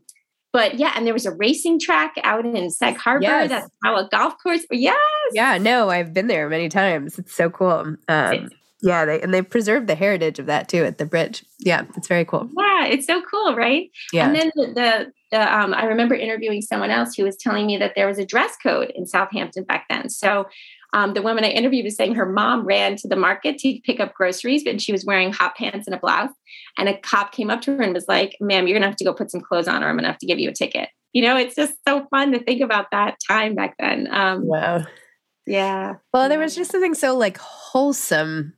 but 0.53 0.75
yeah, 0.75 0.93
and 0.95 1.07
there 1.07 1.15
was 1.15 1.25
a 1.25 1.33
racing 1.33 1.81
track 1.81 2.15
out 2.23 2.45
in 2.45 2.71
Sag 2.71 2.99
Harbor. 2.99 3.23
Yes. 3.23 3.49
That's 3.49 3.71
how 3.83 3.97
a 3.97 4.07
golf 4.11 4.35
course. 4.43 4.67
Yes. 4.71 4.99
Yeah, 5.33 5.57
no, 5.57 5.89
I've 5.89 6.13
been 6.13 6.27
there 6.27 6.49
many 6.51 6.69
times. 6.69 7.19
It's 7.19 7.35
so 7.35 7.49
cool. 7.49 7.97
Um, 8.07 8.51
yeah, 8.83 9.05
they 9.05 9.21
and 9.21 9.33
they 9.33 9.43
preserved 9.43 9.87
the 9.87 9.95
heritage 9.95 10.39
of 10.39 10.47
that 10.47 10.69
too 10.69 10.85
at 10.85 10.99
the 10.99 11.07
bridge. 11.07 11.45
Yeah, 11.61 11.85
it's 11.97 12.09
very 12.09 12.25
cool. 12.25 12.51
Yeah, 12.59 12.87
it's 12.87 13.07
so 13.07 13.23
cool, 13.23 13.55
right? 13.55 13.91
Yeah. 14.13 14.27
And 14.27 14.37
then 14.37 14.51
the, 14.57 14.67
the, 14.75 15.13
the 15.31 15.57
um, 15.57 15.73
I 15.73 15.85
remember 15.85 16.15
interviewing 16.15 16.63
someone 16.63 16.91
else 16.91 17.15
who 17.15 17.25
was 17.25 17.37
telling 17.37 17.67
me 17.67 17.79
that 17.79 17.93
there 17.95 18.09
was 18.09 18.19
a 18.19 18.27
dress 18.27 18.57
code 18.61 18.91
in 18.95 19.07
Southampton 19.07 19.65
back 19.65 19.87
then. 19.89 20.09
So 20.09 20.47
um, 20.95 21.15
the 21.15 21.23
woman 21.23 21.45
I 21.45 21.49
interviewed 21.49 21.85
was 21.85 21.97
saying 21.97 22.17
her 22.17 22.27
mom 22.27 22.67
ran 22.67 22.97
to 22.97 23.09
the 23.09 23.17
market 23.17 23.57
to 23.59 23.81
pick 23.85 24.01
up 24.01 24.15
groceries, 24.15 24.65
but 24.65 24.81
she 24.81 24.93
was 24.93 25.05
wearing 25.05 25.33
hot 25.33 25.57
pants 25.57 25.87
and 25.87 25.95
a 25.95 25.99
blouse. 25.99 26.33
And 26.77 26.89
a 26.89 26.99
cop 26.99 27.33
came 27.33 27.51
up 27.51 27.63
to 27.63 27.77
her 27.77 27.83
and 27.83 27.95
was 27.95 28.09
like, 28.09 28.37
"Ma'am, 28.41 28.67
you're 28.67 28.77
gonna 28.77 28.89
have 28.89 28.97
to 28.97 29.05
go 29.05 29.15
put 29.15 29.31
some 29.31 29.41
clothes 29.41 29.69
on, 29.69 29.83
or 29.83 29.89
I'm 29.89 29.97
gonna 29.97 30.09
have 30.09 30.19
to 30.19 30.27
give 30.27 30.39
you 30.39 30.51
a 30.51 30.55
ticket." 30.55 30.89
You 31.13 31.23
know, 31.23 31.37
it's 31.37 31.55
just 31.55 31.75
so 31.87 32.07
fun 32.11 32.33
to 32.33 32.43
think 32.43 32.63
about 32.63 32.87
that 32.91 33.19
time 33.29 33.55
back 33.55 33.77
then. 33.79 34.09
Um, 34.11 34.47
wow. 34.47 34.85
Yeah. 35.47 35.97
Well, 36.13 36.29
there 36.29 36.39
was 36.39 36.55
just 36.55 36.71
something 36.71 36.95
so 36.95 37.17
like 37.17 37.39
wholesome 37.39 38.55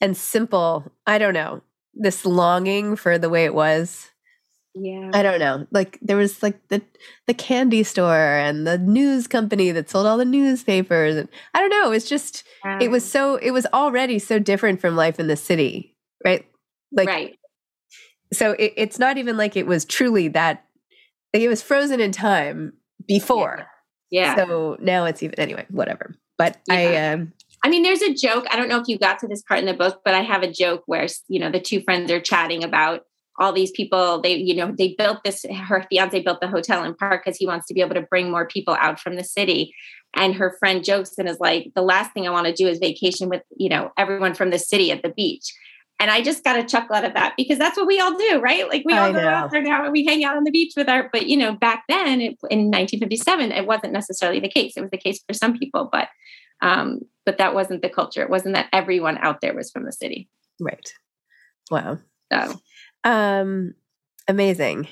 and 0.00 0.16
simple. 0.16 0.90
I 1.06 1.18
don't 1.18 1.34
know. 1.34 1.62
This 1.94 2.26
longing 2.26 2.96
for 2.96 3.18
the 3.18 3.28
way 3.28 3.44
it 3.44 3.54
was. 3.54 4.10
Yeah. 4.74 5.10
I 5.14 5.22
don't 5.22 5.38
know. 5.40 5.66
Like 5.70 5.98
there 6.02 6.18
was 6.18 6.42
like 6.42 6.68
the 6.68 6.82
the 7.26 7.32
candy 7.32 7.82
store 7.82 8.36
and 8.36 8.66
the 8.66 8.76
news 8.76 9.26
company 9.26 9.70
that 9.70 9.88
sold 9.88 10.06
all 10.06 10.18
the 10.18 10.26
newspapers 10.26 11.16
and 11.16 11.28
I 11.54 11.60
don't 11.60 11.70
know, 11.70 11.92
it's 11.92 12.08
just 12.08 12.44
um, 12.62 12.82
it 12.82 12.90
was 12.90 13.10
so 13.10 13.36
it 13.36 13.52
was 13.52 13.66
already 13.72 14.18
so 14.18 14.38
different 14.38 14.82
from 14.82 14.94
life 14.94 15.18
in 15.18 15.28
the 15.28 15.36
city, 15.36 15.96
right? 16.24 16.44
Like 16.92 17.08
Right. 17.08 17.38
So 18.34 18.52
it, 18.52 18.74
it's 18.76 18.98
not 18.98 19.16
even 19.16 19.38
like 19.38 19.56
it 19.56 19.66
was 19.66 19.86
truly 19.86 20.28
that 20.28 20.66
like 21.32 21.42
it 21.42 21.48
was 21.48 21.62
frozen 21.62 22.00
in 22.00 22.12
time 22.12 22.74
before. 23.08 23.66
Yeah. 24.10 24.36
yeah. 24.36 24.36
So 24.36 24.76
now 24.78 25.06
it's 25.06 25.22
even 25.22 25.40
anyway, 25.40 25.64
whatever. 25.70 26.14
But 26.36 26.58
yeah. 26.68 26.74
I 26.74 27.12
um 27.12 27.32
I 27.66 27.68
mean, 27.68 27.82
there's 27.82 28.00
a 28.00 28.14
joke. 28.14 28.46
I 28.48 28.54
don't 28.54 28.68
know 28.68 28.80
if 28.80 28.86
you 28.86 28.96
got 28.96 29.18
to 29.18 29.26
this 29.26 29.42
part 29.42 29.58
in 29.58 29.66
the 29.66 29.74
book, 29.74 30.02
but 30.04 30.14
I 30.14 30.22
have 30.22 30.44
a 30.44 30.52
joke 30.52 30.84
where, 30.86 31.08
you 31.26 31.40
know, 31.40 31.50
the 31.50 31.58
two 31.58 31.80
friends 31.80 32.12
are 32.12 32.20
chatting 32.20 32.62
about 32.62 33.00
all 33.40 33.52
these 33.52 33.72
people. 33.72 34.20
They, 34.20 34.36
you 34.36 34.54
know, 34.54 34.72
they 34.78 34.94
built 34.96 35.24
this, 35.24 35.44
her 35.50 35.84
fiance 35.90 36.22
built 36.22 36.40
the 36.40 36.46
hotel 36.46 36.84
in 36.84 36.94
Park 36.94 37.24
because 37.24 37.36
he 37.36 37.44
wants 37.44 37.66
to 37.66 37.74
be 37.74 37.80
able 37.80 37.96
to 37.96 38.02
bring 38.02 38.30
more 38.30 38.46
people 38.46 38.76
out 38.80 39.00
from 39.00 39.16
the 39.16 39.24
city. 39.24 39.74
And 40.14 40.32
her 40.36 40.54
friend 40.60 40.84
jokes 40.84 41.18
and 41.18 41.28
is 41.28 41.40
like, 41.40 41.72
the 41.74 41.82
last 41.82 42.12
thing 42.12 42.28
I 42.28 42.30
want 42.30 42.46
to 42.46 42.52
do 42.52 42.68
is 42.68 42.78
vacation 42.78 43.28
with, 43.28 43.42
you 43.56 43.68
know, 43.68 43.90
everyone 43.98 44.34
from 44.34 44.50
the 44.50 44.60
city 44.60 44.92
at 44.92 45.02
the 45.02 45.08
beach. 45.08 45.52
And 45.98 46.08
I 46.08 46.22
just 46.22 46.44
got 46.44 46.60
a 46.60 46.64
chuckle 46.64 46.94
out 46.94 47.04
of 47.04 47.14
that 47.14 47.34
because 47.36 47.58
that's 47.58 47.76
what 47.76 47.88
we 47.88 47.98
all 47.98 48.16
do, 48.16 48.38
right? 48.40 48.68
Like 48.68 48.84
we 48.84 48.92
all 48.92 49.12
go 49.12 49.26
out 49.26 49.50
there 49.50 49.62
now 49.62 49.82
and 49.82 49.92
we 49.92 50.04
hang 50.04 50.22
out 50.22 50.36
on 50.36 50.44
the 50.44 50.52
beach 50.52 50.74
with 50.76 50.88
our, 50.88 51.10
but 51.12 51.26
you 51.26 51.36
know, 51.36 51.56
back 51.56 51.82
then 51.88 52.20
it, 52.20 52.38
in 52.48 52.70
1957, 52.70 53.50
it 53.50 53.66
wasn't 53.66 53.92
necessarily 53.92 54.38
the 54.38 54.48
case. 54.48 54.74
It 54.76 54.82
was 54.82 54.90
the 54.90 54.98
case 54.98 55.20
for 55.26 55.34
some 55.34 55.58
people, 55.58 55.88
but 55.90 56.08
um, 56.62 57.00
but 57.24 57.38
that 57.38 57.54
wasn't 57.54 57.82
the 57.82 57.88
culture. 57.88 58.22
It 58.22 58.30
wasn't 58.30 58.54
that 58.54 58.68
everyone 58.72 59.18
out 59.18 59.40
there 59.40 59.54
was 59.54 59.70
from 59.70 59.84
the 59.84 59.92
city. 59.92 60.28
Right. 60.60 60.92
Wow. 61.70 61.98
So, 62.32 62.60
um, 63.04 63.74
amazing. 64.28 64.88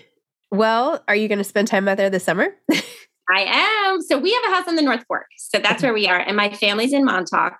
Well, 0.50 1.02
are 1.08 1.16
you 1.16 1.28
going 1.28 1.38
to 1.38 1.44
spend 1.44 1.68
time 1.68 1.88
out 1.88 1.96
there 1.96 2.10
this 2.10 2.24
summer? 2.24 2.48
I 3.30 3.88
am. 3.88 4.02
So 4.02 4.18
we 4.18 4.32
have 4.34 4.44
a 4.44 4.54
house 4.54 4.68
on 4.68 4.76
the 4.76 4.82
North 4.82 5.04
Fork. 5.08 5.26
So 5.36 5.58
that's 5.58 5.82
where 5.82 5.94
we 5.94 6.06
are. 6.06 6.18
And 6.18 6.36
my 6.36 6.50
family's 6.50 6.92
in 6.92 7.04
Montauk. 7.04 7.56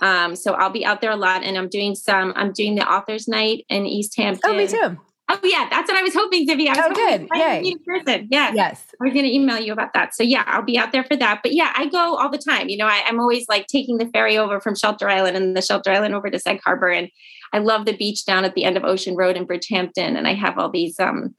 Um, 0.00 0.36
so 0.36 0.52
I'll 0.52 0.70
be 0.70 0.84
out 0.84 1.00
there 1.00 1.10
a 1.10 1.16
lot 1.16 1.42
and 1.42 1.56
I'm 1.56 1.68
doing 1.68 1.94
some, 1.94 2.32
I'm 2.36 2.52
doing 2.52 2.74
the 2.74 2.86
author's 2.86 3.28
night 3.28 3.64
in 3.68 3.86
East 3.86 4.16
Hampton. 4.16 4.50
Oh, 4.50 4.54
me 4.54 4.66
too. 4.66 4.98
Yeah, 5.46 5.68
that's 5.70 5.88
what 5.88 5.98
I 5.98 6.02
was 6.02 6.14
hoping, 6.14 6.46
Zibby. 6.46 6.68
I 6.68 6.88
was 6.88 6.90
oh, 6.90 6.94
good. 6.94 7.28
Yeah. 7.34 7.72
person. 7.86 8.28
Yeah. 8.30 8.52
Yes. 8.54 8.86
I 9.00 9.04
was 9.04 9.12
going 9.12 9.24
to 9.24 9.32
email 9.32 9.58
you 9.58 9.72
about 9.72 9.92
that. 9.94 10.14
So 10.14 10.22
yeah, 10.22 10.44
I'll 10.46 10.62
be 10.62 10.78
out 10.78 10.92
there 10.92 11.04
for 11.04 11.16
that. 11.16 11.40
But 11.42 11.52
yeah, 11.52 11.72
I 11.76 11.86
go 11.86 12.16
all 12.16 12.30
the 12.30 12.38
time. 12.38 12.68
You 12.68 12.76
know, 12.76 12.86
I, 12.86 13.02
am 13.08 13.20
always 13.20 13.46
like 13.48 13.66
taking 13.66 13.98
the 13.98 14.08
ferry 14.08 14.36
over 14.36 14.60
from 14.60 14.74
Shelter 14.74 15.08
Island 15.08 15.36
and 15.36 15.56
the 15.56 15.62
Shelter 15.62 15.90
Island 15.90 16.14
over 16.14 16.30
to 16.30 16.38
Sag 16.38 16.60
Harbor. 16.62 16.88
And 16.88 17.08
I 17.52 17.58
love 17.58 17.86
the 17.86 17.96
beach 17.96 18.24
down 18.24 18.44
at 18.44 18.54
the 18.54 18.64
end 18.64 18.76
of 18.76 18.84
Ocean 18.84 19.16
Road 19.16 19.36
in 19.36 19.46
Bridgehampton. 19.46 20.16
And 20.16 20.26
I 20.26 20.34
have 20.34 20.58
all 20.58 20.70
these, 20.70 20.98
um, 20.98 21.34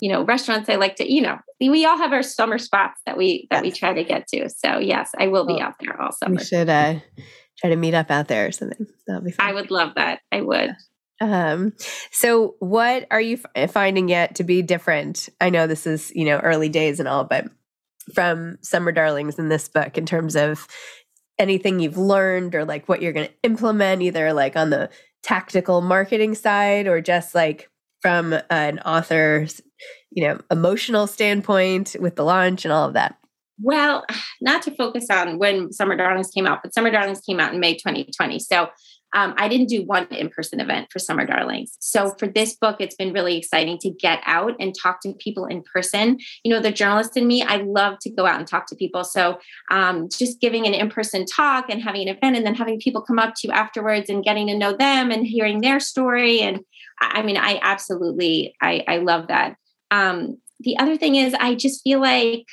you 0.00 0.10
know, 0.10 0.24
restaurants 0.24 0.68
I 0.68 0.76
like 0.76 0.96
to, 0.96 1.12
you 1.12 1.20
know, 1.20 1.38
we 1.60 1.84
all 1.84 1.98
have 1.98 2.12
our 2.12 2.22
summer 2.22 2.58
spots 2.58 3.00
that 3.06 3.16
we, 3.16 3.48
that 3.50 3.62
we 3.62 3.72
try 3.72 3.92
to 3.92 4.04
get 4.04 4.28
to. 4.28 4.48
So 4.48 4.78
yes, 4.78 5.10
I 5.18 5.26
will 5.26 5.46
be 5.46 5.60
out 5.60 5.74
there 5.80 6.00
all 6.00 6.12
summer. 6.12 6.36
We 6.36 6.44
should, 6.44 6.68
uh, 6.68 7.00
try 7.58 7.70
to 7.70 7.76
meet 7.76 7.94
up 7.94 8.10
out 8.10 8.28
there 8.28 8.46
or 8.46 8.52
something. 8.52 8.86
That'll 9.06 9.22
be 9.22 9.32
fun. 9.32 9.46
I 9.46 9.52
would 9.52 9.70
love 9.70 9.94
that. 9.96 10.20
I 10.30 10.40
would. 10.40 10.70
Um, 11.20 11.72
so 12.10 12.54
what 12.60 13.06
are 13.10 13.20
you 13.20 13.38
f- 13.54 13.70
finding 13.70 14.08
yet 14.08 14.36
to 14.36 14.44
be 14.44 14.62
different? 14.62 15.28
I 15.40 15.50
know 15.50 15.66
this 15.66 15.86
is, 15.86 16.12
you 16.14 16.24
know, 16.24 16.38
early 16.38 16.68
days 16.68 17.00
and 17.00 17.08
all, 17.08 17.24
but 17.24 17.46
from 18.14 18.58
Summer 18.62 18.92
Darlings 18.92 19.38
in 19.38 19.48
this 19.48 19.68
book 19.68 19.98
in 19.98 20.06
terms 20.06 20.36
of 20.36 20.66
anything 21.38 21.80
you've 21.80 21.98
learned 21.98 22.54
or 22.54 22.64
like 22.64 22.88
what 22.88 23.02
you're 23.02 23.12
going 23.12 23.28
to 23.28 23.34
implement 23.42 24.02
either 24.02 24.32
like 24.32 24.56
on 24.56 24.70
the 24.70 24.90
tactical 25.22 25.80
marketing 25.80 26.34
side 26.34 26.86
or 26.86 27.00
just 27.00 27.34
like 27.34 27.70
from 28.00 28.34
an 28.50 28.78
author's, 28.80 29.60
you 30.10 30.26
know, 30.26 30.40
emotional 30.50 31.06
standpoint 31.06 31.96
with 32.00 32.16
the 32.16 32.24
launch 32.24 32.64
and 32.64 32.72
all 32.72 32.88
of 32.88 32.94
that. 32.94 33.16
Well, 33.60 34.04
not 34.40 34.62
to 34.62 34.74
focus 34.74 35.06
on 35.10 35.38
when 35.38 35.72
Summer 35.72 35.96
Darlings 35.96 36.30
came 36.30 36.46
out, 36.46 36.60
but 36.62 36.74
Summer 36.74 36.90
Darlings 36.90 37.20
came 37.20 37.40
out 37.40 37.52
in 37.52 37.60
May 37.60 37.74
2020. 37.74 38.38
So 38.38 38.68
um, 39.14 39.34
I 39.36 39.48
didn't 39.48 39.68
do 39.68 39.84
one 39.84 40.06
in 40.10 40.28
person 40.28 40.60
event 40.60 40.88
for 40.92 40.98
Summer 40.98 41.24
Darlings. 41.24 41.76
So 41.80 42.14
for 42.18 42.26
this 42.26 42.54
book, 42.54 42.76
it's 42.80 42.94
been 42.94 43.12
really 43.12 43.36
exciting 43.36 43.78
to 43.78 43.90
get 43.90 44.20
out 44.26 44.54
and 44.60 44.74
talk 44.74 45.00
to 45.02 45.12
people 45.14 45.46
in 45.46 45.62
person. 45.62 46.18
You 46.44 46.52
know, 46.52 46.60
the 46.60 46.70
journalist 46.70 47.16
in 47.16 47.26
me, 47.26 47.42
I 47.42 47.56
love 47.56 47.98
to 48.00 48.10
go 48.10 48.26
out 48.26 48.38
and 48.38 48.46
talk 48.46 48.66
to 48.66 48.76
people. 48.76 49.04
So 49.04 49.38
um, 49.70 50.08
just 50.10 50.40
giving 50.40 50.66
an 50.66 50.74
in 50.74 50.90
person 50.90 51.24
talk 51.24 51.70
and 51.70 51.82
having 51.82 52.02
an 52.02 52.16
event 52.16 52.36
and 52.36 52.44
then 52.44 52.54
having 52.54 52.78
people 52.80 53.02
come 53.02 53.18
up 53.18 53.34
to 53.36 53.48
you 53.48 53.52
afterwards 53.52 54.10
and 54.10 54.24
getting 54.24 54.48
to 54.48 54.56
know 54.56 54.76
them 54.76 55.10
and 55.10 55.26
hearing 55.26 55.60
their 55.60 55.80
story. 55.80 56.40
And 56.40 56.60
I 57.00 57.22
mean, 57.22 57.36
I 57.36 57.58
absolutely, 57.62 58.54
I, 58.60 58.84
I 58.86 58.98
love 58.98 59.28
that. 59.28 59.56
Um, 59.90 60.38
the 60.60 60.76
other 60.78 60.96
thing 60.96 61.14
is, 61.14 61.34
I 61.34 61.54
just 61.54 61.82
feel 61.82 62.00
like 62.00 62.44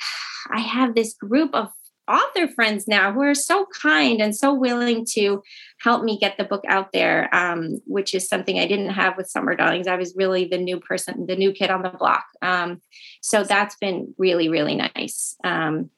I 0.50 0.60
have 0.60 0.94
this 0.94 1.14
group 1.14 1.54
of 1.54 1.68
author 2.08 2.48
friends 2.48 2.86
now 2.86 3.12
who 3.12 3.22
are 3.22 3.34
so 3.34 3.66
kind 3.66 4.20
and 4.20 4.34
so 4.34 4.54
willing 4.54 5.04
to 5.12 5.42
help 5.80 6.04
me 6.04 6.18
get 6.18 6.36
the 6.36 6.44
book 6.44 6.64
out 6.68 6.92
there, 6.92 7.34
um, 7.34 7.80
which 7.86 8.14
is 8.14 8.28
something 8.28 8.58
I 8.58 8.66
didn't 8.66 8.90
have 8.90 9.16
with 9.16 9.28
Summer 9.28 9.54
Darlings. 9.54 9.86
I 9.86 9.96
was 9.96 10.14
really 10.16 10.46
the 10.46 10.58
new 10.58 10.80
person, 10.80 11.26
the 11.26 11.36
new 11.36 11.52
kid 11.52 11.70
on 11.70 11.82
the 11.82 11.90
block. 11.90 12.24
Um, 12.42 12.80
so 13.20 13.44
that's 13.44 13.76
been 13.76 14.14
really, 14.18 14.48
really 14.48 14.74
nice. 14.74 15.36
Um, 15.44 15.90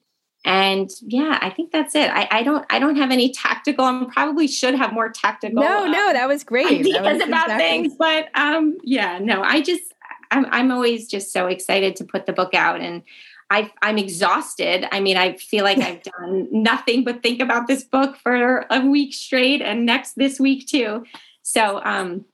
and 0.45 0.89
yeah, 1.03 1.39
I 1.43 1.51
think 1.51 1.73
that's 1.73 1.95
it. 1.95 2.11
I, 2.11 2.29
I, 2.31 2.43
don't, 2.43 2.65
I 2.71 2.79
don't 2.79 2.97
have 2.97 3.11
any 3.11 3.33
tactical. 3.35 3.85
I 3.85 4.07
probably 4.13 4.49
should 4.49 4.75
have 4.75 4.93
more 4.93 5.11
tactical. 5.11 5.63
No, 5.63 5.87
no, 5.87 6.13
that 6.13 6.29
was 6.29 6.45
great. 6.45 6.81
Ideas 6.81 7.01
was 7.01 7.23
about 7.23 7.51
exactly. 7.51 7.59
things, 7.59 7.95
but 7.99 8.29
um, 8.35 8.79
yeah, 8.83 9.19
no, 9.19 9.43
I 9.43 9.61
just, 9.61 9.83
I'm, 10.31 10.47
I'm 10.51 10.71
always 10.71 11.09
just 11.09 11.33
so 11.33 11.47
excited 11.47 11.97
to 11.97 12.05
put 12.05 12.27
the 12.27 12.33
book 12.33 12.55
out 12.55 12.81
and 12.81 13.03
I, 13.51 13.71
am 13.83 13.99
exhausted. 13.99 14.87
I 14.93 15.01
mean, 15.01 15.17
I 15.17 15.37
feel 15.37 15.65
like 15.65 15.79
I've 15.79 16.03
done 16.19 16.49
nothing 16.51 17.05
but 17.05 17.23
think 17.23 17.41
about 17.41 17.67
this 17.67 17.85
book 17.85 18.17
for 18.17 18.67
a 18.71 18.81
week 18.81 19.15
straight 19.15 19.63
and 19.63 19.87
next 19.87 20.15
this 20.15 20.39
week 20.39 20.67
too. 20.67 21.05
So 21.43 21.81
um, 21.85 22.25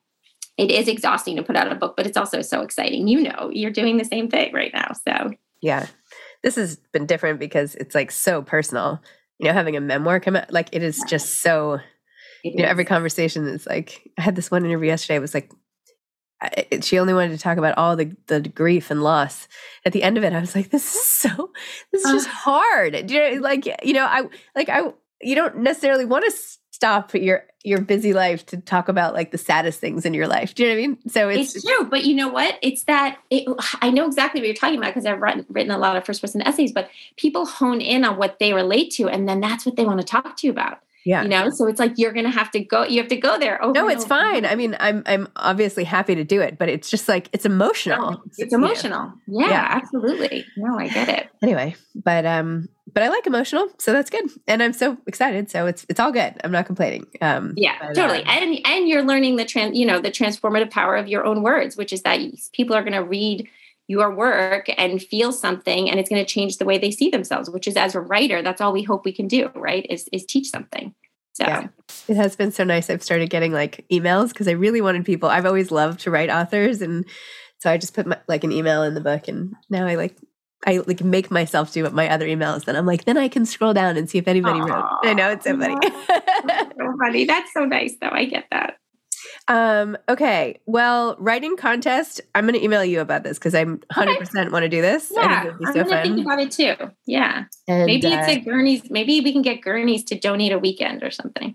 it 0.58 0.70
is 0.70 0.88
exhausting 0.88 1.36
to 1.36 1.42
put 1.42 1.56
out 1.56 1.70
a 1.70 1.76
book, 1.76 1.94
but 1.96 2.06
it's 2.06 2.16
also 2.16 2.42
so 2.42 2.62
exciting. 2.62 3.06
You 3.08 3.22
know, 3.22 3.50
you're 3.52 3.70
doing 3.70 3.96
the 3.96 4.04
same 4.04 4.28
thing 4.28 4.52
right 4.52 4.72
now. 4.74 4.92
So 5.06 5.32
yeah, 5.62 5.86
this 6.42 6.56
has 6.56 6.76
been 6.92 7.06
different 7.06 7.38
because 7.38 7.74
it's 7.76 7.94
like 7.94 8.10
so 8.10 8.42
personal. 8.42 9.00
You 9.38 9.48
know, 9.48 9.52
having 9.52 9.76
a 9.76 9.80
memoir 9.80 10.20
come 10.20 10.36
out, 10.36 10.52
like 10.52 10.68
it 10.72 10.82
is 10.82 11.02
just 11.08 11.42
so. 11.42 11.80
you 12.44 12.56
know, 12.56 12.68
every 12.68 12.84
conversation 12.84 13.46
is 13.48 13.66
like. 13.66 14.10
I 14.18 14.22
had 14.22 14.36
this 14.36 14.50
one 14.50 14.64
interview 14.64 14.88
yesterday. 14.88 15.16
It 15.16 15.20
was 15.20 15.34
like 15.34 15.50
she 16.80 16.98
only 16.98 17.14
wanted 17.14 17.30
to 17.30 17.38
talk 17.38 17.58
about 17.58 17.76
all 17.78 17.96
the, 17.96 18.16
the 18.26 18.40
grief 18.40 18.90
and 18.90 19.02
loss. 19.02 19.48
At 19.84 19.92
the 19.92 20.02
end 20.02 20.18
of 20.18 20.24
it, 20.24 20.32
I 20.32 20.40
was 20.40 20.54
like, 20.54 20.70
this 20.70 20.94
is 20.94 21.04
so, 21.04 21.50
this 21.92 22.04
is 22.04 22.12
just 22.12 22.28
hard. 22.28 23.06
Do 23.06 23.14
you 23.14 23.36
know, 23.36 23.40
like, 23.40 23.66
you 23.84 23.92
know, 23.92 24.04
I, 24.04 24.28
like, 24.54 24.68
I, 24.68 24.92
you 25.20 25.34
don't 25.34 25.58
necessarily 25.58 26.04
want 26.04 26.24
to 26.24 26.32
stop 26.70 27.14
your, 27.14 27.44
your 27.62 27.80
busy 27.80 28.12
life 28.12 28.44
to 28.46 28.56
talk 28.58 28.88
about 28.88 29.14
like 29.14 29.30
the 29.30 29.38
saddest 29.38 29.80
things 29.80 30.04
in 30.04 30.12
your 30.12 30.26
life. 30.26 30.54
Do 30.54 30.64
you 30.64 30.68
know 30.68 30.74
what 30.74 30.84
I 30.84 30.86
mean? 30.86 31.08
So 31.08 31.28
it's, 31.28 31.56
it's 31.56 31.64
true. 31.64 31.86
But 31.88 32.04
you 32.04 32.14
know 32.14 32.28
what? 32.28 32.58
It's 32.62 32.84
that, 32.84 33.18
it, 33.30 33.48
I 33.80 33.90
know 33.90 34.06
exactly 34.06 34.40
what 34.40 34.46
you're 34.46 34.54
talking 34.54 34.78
about 34.78 34.90
because 34.90 35.06
I've 35.06 35.20
written, 35.20 35.46
written 35.48 35.70
a 35.70 35.78
lot 35.78 35.96
of 35.96 36.04
first 36.04 36.20
person 36.20 36.42
essays, 36.42 36.72
but 36.72 36.90
people 37.16 37.46
hone 37.46 37.80
in 37.80 38.04
on 38.04 38.16
what 38.16 38.38
they 38.38 38.52
relate 38.52 38.90
to. 38.92 39.08
And 39.08 39.28
then 39.28 39.40
that's 39.40 39.64
what 39.64 39.76
they 39.76 39.84
want 39.84 40.00
to 40.00 40.06
talk 40.06 40.36
to 40.38 40.46
you 40.46 40.52
about. 40.52 40.80
Yeah. 41.04 41.22
You 41.22 41.28
know, 41.28 41.50
so 41.50 41.66
it's 41.66 41.78
like 41.78 41.92
you're 41.96 42.12
gonna 42.12 42.30
have 42.30 42.50
to 42.52 42.60
go, 42.60 42.84
you 42.84 42.98
have 43.00 43.08
to 43.08 43.16
go 43.16 43.38
there. 43.38 43.62
Oh 43.62 43.72
no, 43.72 43.88
it's 43.88 44.04
fine. 44.04 44.46
I 44.46 44.54
mean, 44.54 44.76
I'm 44.80 45.02
I'm 45.06 45.28
obviously 45.36 45.84
happy 45.84 46.14
to 46.14 46.24
do 46.24 46.40
it, 46.40 46.58
but 46.58 46.68
it's 46.68 46.88
just 46.88 47.08
like 47.08 47.28
it's 47.32 47.44
emotional. 47.44 48.12
No, 48.12 48.22
it's, 48.26 48.38
it's 48.38 48.54
emotional. 48.54 49.12
Yeah, 49.26 49.48
yeah, 49.48 49.68
absolutely. 49.70 50.46
No, 50.56 50.78
I 50.78 50.88
get 50.88 51.08
it. 51.08 51.28
Anyway, 51.42 51.76
but 51.94 52.24
um 52.24 52.68
but 52.92 53.02
I 53.02 53.08
like 53.08 53.26
emotional, 53.26 53.68
so 53.78 53.92
that's 53.92 54.08
good. 54.08 54.24
And 54.46 54.62
I'm 54.62 54.72
so 54.72 54.96
excited. 55.06 55.50
So 55.50 55.66
it's 55.66 55.84
it's 55.88 56.00
all 56.00 56.12
good. 56.12 56.34
I'm 56.42 56.52
not 56.52 56.64
complaining. 56.64 57.06
Um 57.20 57.52
Yeah, 57.56 57.76
but, 57.80 57.94
totally. 57.94 58.24
Uh, 58.24 58.30
and 58.30 58.58
and 58.64 58.88
you're 58.88 59.04
learning 59.04 59.36
the 59.36 59.44
trans 59.44 59.76
you 59.76 59.84
know, 59.84 60.00
the 60.00 60.10
transformative 60.10 60.70
power 60.70 60.96
of 60.96 61.06
your 61.06 61.24
own 61.26 61.42
words, 61.42 61.76
which 61.76 61.92
is 61.92 62.02
that 62.02 62.20
people 62.52 62.74
are 62.74 62.82
gonna 62.82 63.04
read 63.04 63.46
your 63.86 64.14
work 64.14 64.66
and 64.78 65.02
feel 65.02 65.32
something 65.32 65.90
and 65.90 66.00
it's 66.00 66.08
going 66.08 66.24
to 66.24 66.30
change 66.30 66.56
the 66.56 66.64
way 66.64 66.78
they 66.78 66.90
see 66.90 67.10
themselves 67.10 67.50
which 67.50 67.68
is 67.68 67.76
as 67.76 67.94
a 67.94 68.00
writer 68.00 68.42
that's 68.42 68.60
all 68.60 68.72
we 68.72 68.82
hope 68.82 69.04
we 69.04 69.12
can 69.12 69.28
do 69.28 69.50
right 69.54 69.86
is 69.90 70.08
is 70.12 70.24
teach 70.24 70.48
something 70.48 70.94
so 71.34 71.44
yeah. 71.44 71.68
it 72.08 72.16
has 72.16 72.34
been 72.36 72.50
so 72.50 72.64
nice 72.64 72.88
i've 72.88 73.02
started 73.02 73.28
getting 73.28 73.52
like 73.52 73.84
emails 73.92 74.28
because 74.28 74.48
i 74.48 74.52
really 74.52 74.80
wanted 74.80 75.04
people 75.04 75.28
i've 75.28 75.46
always 75.46 75.70
loved 75.70 76.00
to 76.00 76.10
write 76.10 76.30
authors 76.30 76.80
and 76.80 77.04
so 77.58 77.70
i 77.70 77.76
just 77.76 77.94
put 77.94 78.06
my, 78.06 78.18
like 78.26 78.44
an 78.44 78.52
email 78.52 78.82
in 78.82 78.94
the 78.94 79.00
book 79.00 79.28
and 79.28 79.54
now 79.68 79.86
i 79.86 79.94
like 79.94 80.16
I 80.66 80.78
like 80.86 81.02
make 81.02 81.30
myself 81.30 81.72
do 81.72 81.82
what 81.82 81.92
my 81.92 82.08
other 82.08 82.26
emails. 82.26 82.64
Then 82.64 82.74
I'm 82.74 82.86
like, 82.86 83.04
then 83.04 83.18
I 83.18 83.28
can 83.28 83.44
scroll 83.44 83.74
down 83.74 83.96
and 83.96 84.08
see 84.08 84.16
if 84.16 84.26
anybody 84.26 84.60
Aww. 84.60 84.70
wrote. 84.70 84.84
I 85.02 85.12
know 85.12 85.30
it's 85.30 85.44
so 85.44 85.58
funny. 85.58 85.76
so 86.78 86.96
funny. 86.98 87.24
That's 87.26 87.52
so 87.52 87.66
nice, 87.66 87.94
though. 88.00 88.08
I 88.10 88.24
get 88.24 88.46
that. 88.50 88.78
Um, 89.48 89.96
okay. 90.08 90.60
Well, 90.66 91.16
writing 91.18 91.56
contest. 91.56 92.20
I'm 92.34 92.44
going 92.44 92.54
to 92.54 92.64
email 92.64 92.84
you 92.84 93.00
about 93.00 93.22
this 93.22 93.38
because 93.38 93.54
I'm 93.54 93.80
100 93.94 94.18
percent 94.18 94.52
want 94.52 94.62
to 94.64 94.68
do 94.68 94.80
this. 94.80 95.12
Yeah, 95.14 95.22
I 95.22 95.42
think 95.42 95.56
I'm 95.66 95.74
going 95.74 95.86
to 95.88 96.02
think 96.02 96.20
about 96.20 96.40
it 96.40 96.50
too. 96.50 96.90
Yeah, 97.06 97.44
and, 97.68 97.86
maybe 97.86 98.08
it's 98.08 98.28
uh, 98.28 98.32
a 98.32 98.40
Gurney's. 98.40 98.90
Maybe 98.90 99.20
we 99.20 99.32
can 99.32 99.42
get 99.42 99.60
Gurney's 99.60 100.04
to 100.04 100.18
donate 100.18 100.52
a 100.52 100.58
weekend 100.58 101.02
or 101.02 101.10
something, 101.10 101.54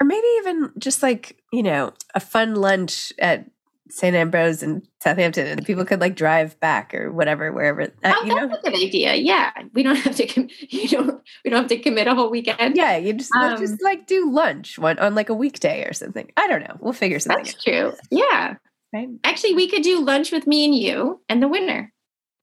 or 0.00 0.06
maybe 0.06 0.26
even 0.38 0.72
just 0.78 1.02
like 1.02 1.40
you 1.52 1.62
know 1.62 1.92
a 2.14 2.20
fun 2.20 2.54
lunch 2.54 3.12
at 3.18 3.50
Sant 3.94 4.16
Ambroeus 4.16 4.60
and 4.60 4.84
Southampton, 5.00 5.46
and 5.46 5.64
people 5.64 5.84
could 5.84 6.00
like 6.00 6.16
drive 6.16 6.58
back 6.58 6.92
or 6.92 7.12
whatever, 7.12 7.52
wherever. 7.52 7.82
Uh, 7.82 7.86
oh, 8.04 8.24
you 8.24 8.34
that's 8.34 8.48
know? 8.50 8.58
a 8.58 8.62
good 8.62 8.74
idea. 8.74 9.14
Yeah, 9.14 9.52
we 9.72 9.84
don't 9.84 9.94
have 9.94 10.16
to. 10.16 10.26
Com- 10.26 10.48
you 10.68 10.88
don't. 10.88 11.22
We 11.44 11.50
don't 11.50 11.60
have 11.60 11.68
to 11.68 11.78
commit 11.78 12.08
a 12.08 12.14
whole 12.14 12.28
weekend. 12.28 12.76
Yeah, 12.76 12.96
you 12.96 13.12
just 13.12 13.30
um, 13.36 13.56
just 13.56 13.80
like 13.84 14.08
do 14.08 14.32
lunch 14.32 14.80
one 14.80 14.98
on 14.98 15.14
like 15.14 15.28
a 15.28 15.34
weekday 15.34 15.84
or 15.84 15.92
something. 15.92 16.28
I 16.36 16.48
don't 16.48 16.62
know. 16.62 16.76
We'll 16.80 16.92
figure 16.92 17.20
something. 17.20 17.44
That's 17.44 17.54
out. 17.54 17.62
true. 17.62 17.92
Yeah. 18.10 18.56
Right. 18.92 19.08
Actually, 19.22 19.54
we 19.54 19.70
could 19.70 19.82
do 19.82 20.00
lunch 20.00 20.32
with 20.32 20.48
me 20.48 20.64
and 20.64 20.74
you 20.74 21.20
and 21.28 21.40
the 21.40 21.48
winner. 21.48 21.92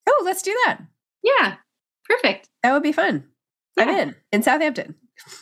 Oh, 0.08 0.22
let's 0.24 0.44
do 0.44 0.58
that. 0.66 0.80
Yeah. 1.22 1.56
Perfect. 2.08 2.48
That 2.64 2.72
would 2.72 2.84
be 2.84 2.94
fun. 2.94 3.26
Yeah. 3.78 3.84
I'm 3.84 3.90
in 3.90 4.16
in 4.32 4.44
Southampton. 4.44 4.96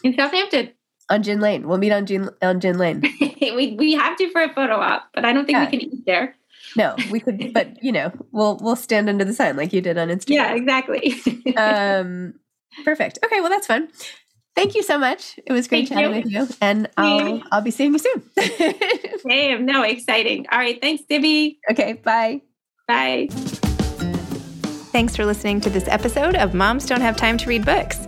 In 0.04 0.15
Southampton 0.15 0.72
on 1.10 1.22
Gin 1.22 1.39
Lane. 1.39 1.67
We'll 1.67 1.78
meet 1.78 1.91
on 1.91 2.08
Gin 2.08 2.32
on 2.41 2.60
Gin 2.60 2.80
Lane. 2.80 3.04
we 3.56 3.73
we 3.73 3.93
have 3.93 4.17
to 4.17 4.30
for 4.32 4.41
a 4.41 4.54
photo 4.54 4.75
op, 4.75 5.10
but 5.13 5.25
I 5.25 5.34
don't 5.34 5.45
think 5.45 5.58
yeah. 5.58 5.65
we 5.65 5.71
can 5.71 5.82
eat 5.82 6.06
there. 6.06 6.36
No, 6.75 6.95
we 7.10 7.19
could, 7.19 7.52
but 7.54 7.84
you 7.84 7.91
know, 7.91 8.12
we'll 8.32 8.58
we'll 8.58 8.75
stand 8.75 9.10
under 9.10 9.25
the 9.25 9.34
sign 9.34 9.58
like 9.58 9.73
you 9.73 9.82
did 9.82 9.97
on 9.97 10.10
Instagram. 10.10 10.30
Yeah, 10.30 10.56
exactly. 10.56 11.56
um, 11.58 12.34
perfect. 12.84 13.19
Okay, 13.25 13.41
well 13.41 13.49
that's 13.49 13.67
fun. 13.67 13.89
Thank 14.56 14.75
you 14.75 14.84
so 14.84 14.97
much. 14.97 15.39
It 15.45 15.54
was 15.54 15.67
great 15.67 15.88
Thank 15.88 16.02
chatting 16.02 16.32
you. 16.32 16.39
with 16.39 16.49
you, 16.52 16.56
and 16.62 16.89
I'll 16.97 17.41
I'll 17.52 17.62
be 17.62 17.71
seeing 17.71 17.93
you 17.93 17.99
soon. 17.99 18.23
Damn, 19.28 19.65
no, 19.65 19.84
exciting. 19.84 20.47
All 20.52 20.60
right, 20.60 20.80
thanks, 20.82 21.04
Zibby. 21.10 21.58
Okay, 21.71 21.93
bye. 21.93 22.41
Bye. 22.88 23.28
Thanks 24.91 25.15
for 25.15 25.23
listening 25.23 25.62
to 25.62 25.69
this 25.69 25.88
episode 25.88 26.36
of 26.36 26.56
Moms 26.56 26.88
Don't 26.88 27.02
Have 27.02 27.15
Time 27.15 27.38
to 27.38 27.47
Read 27.47 27.63
Books. 27.63 28.08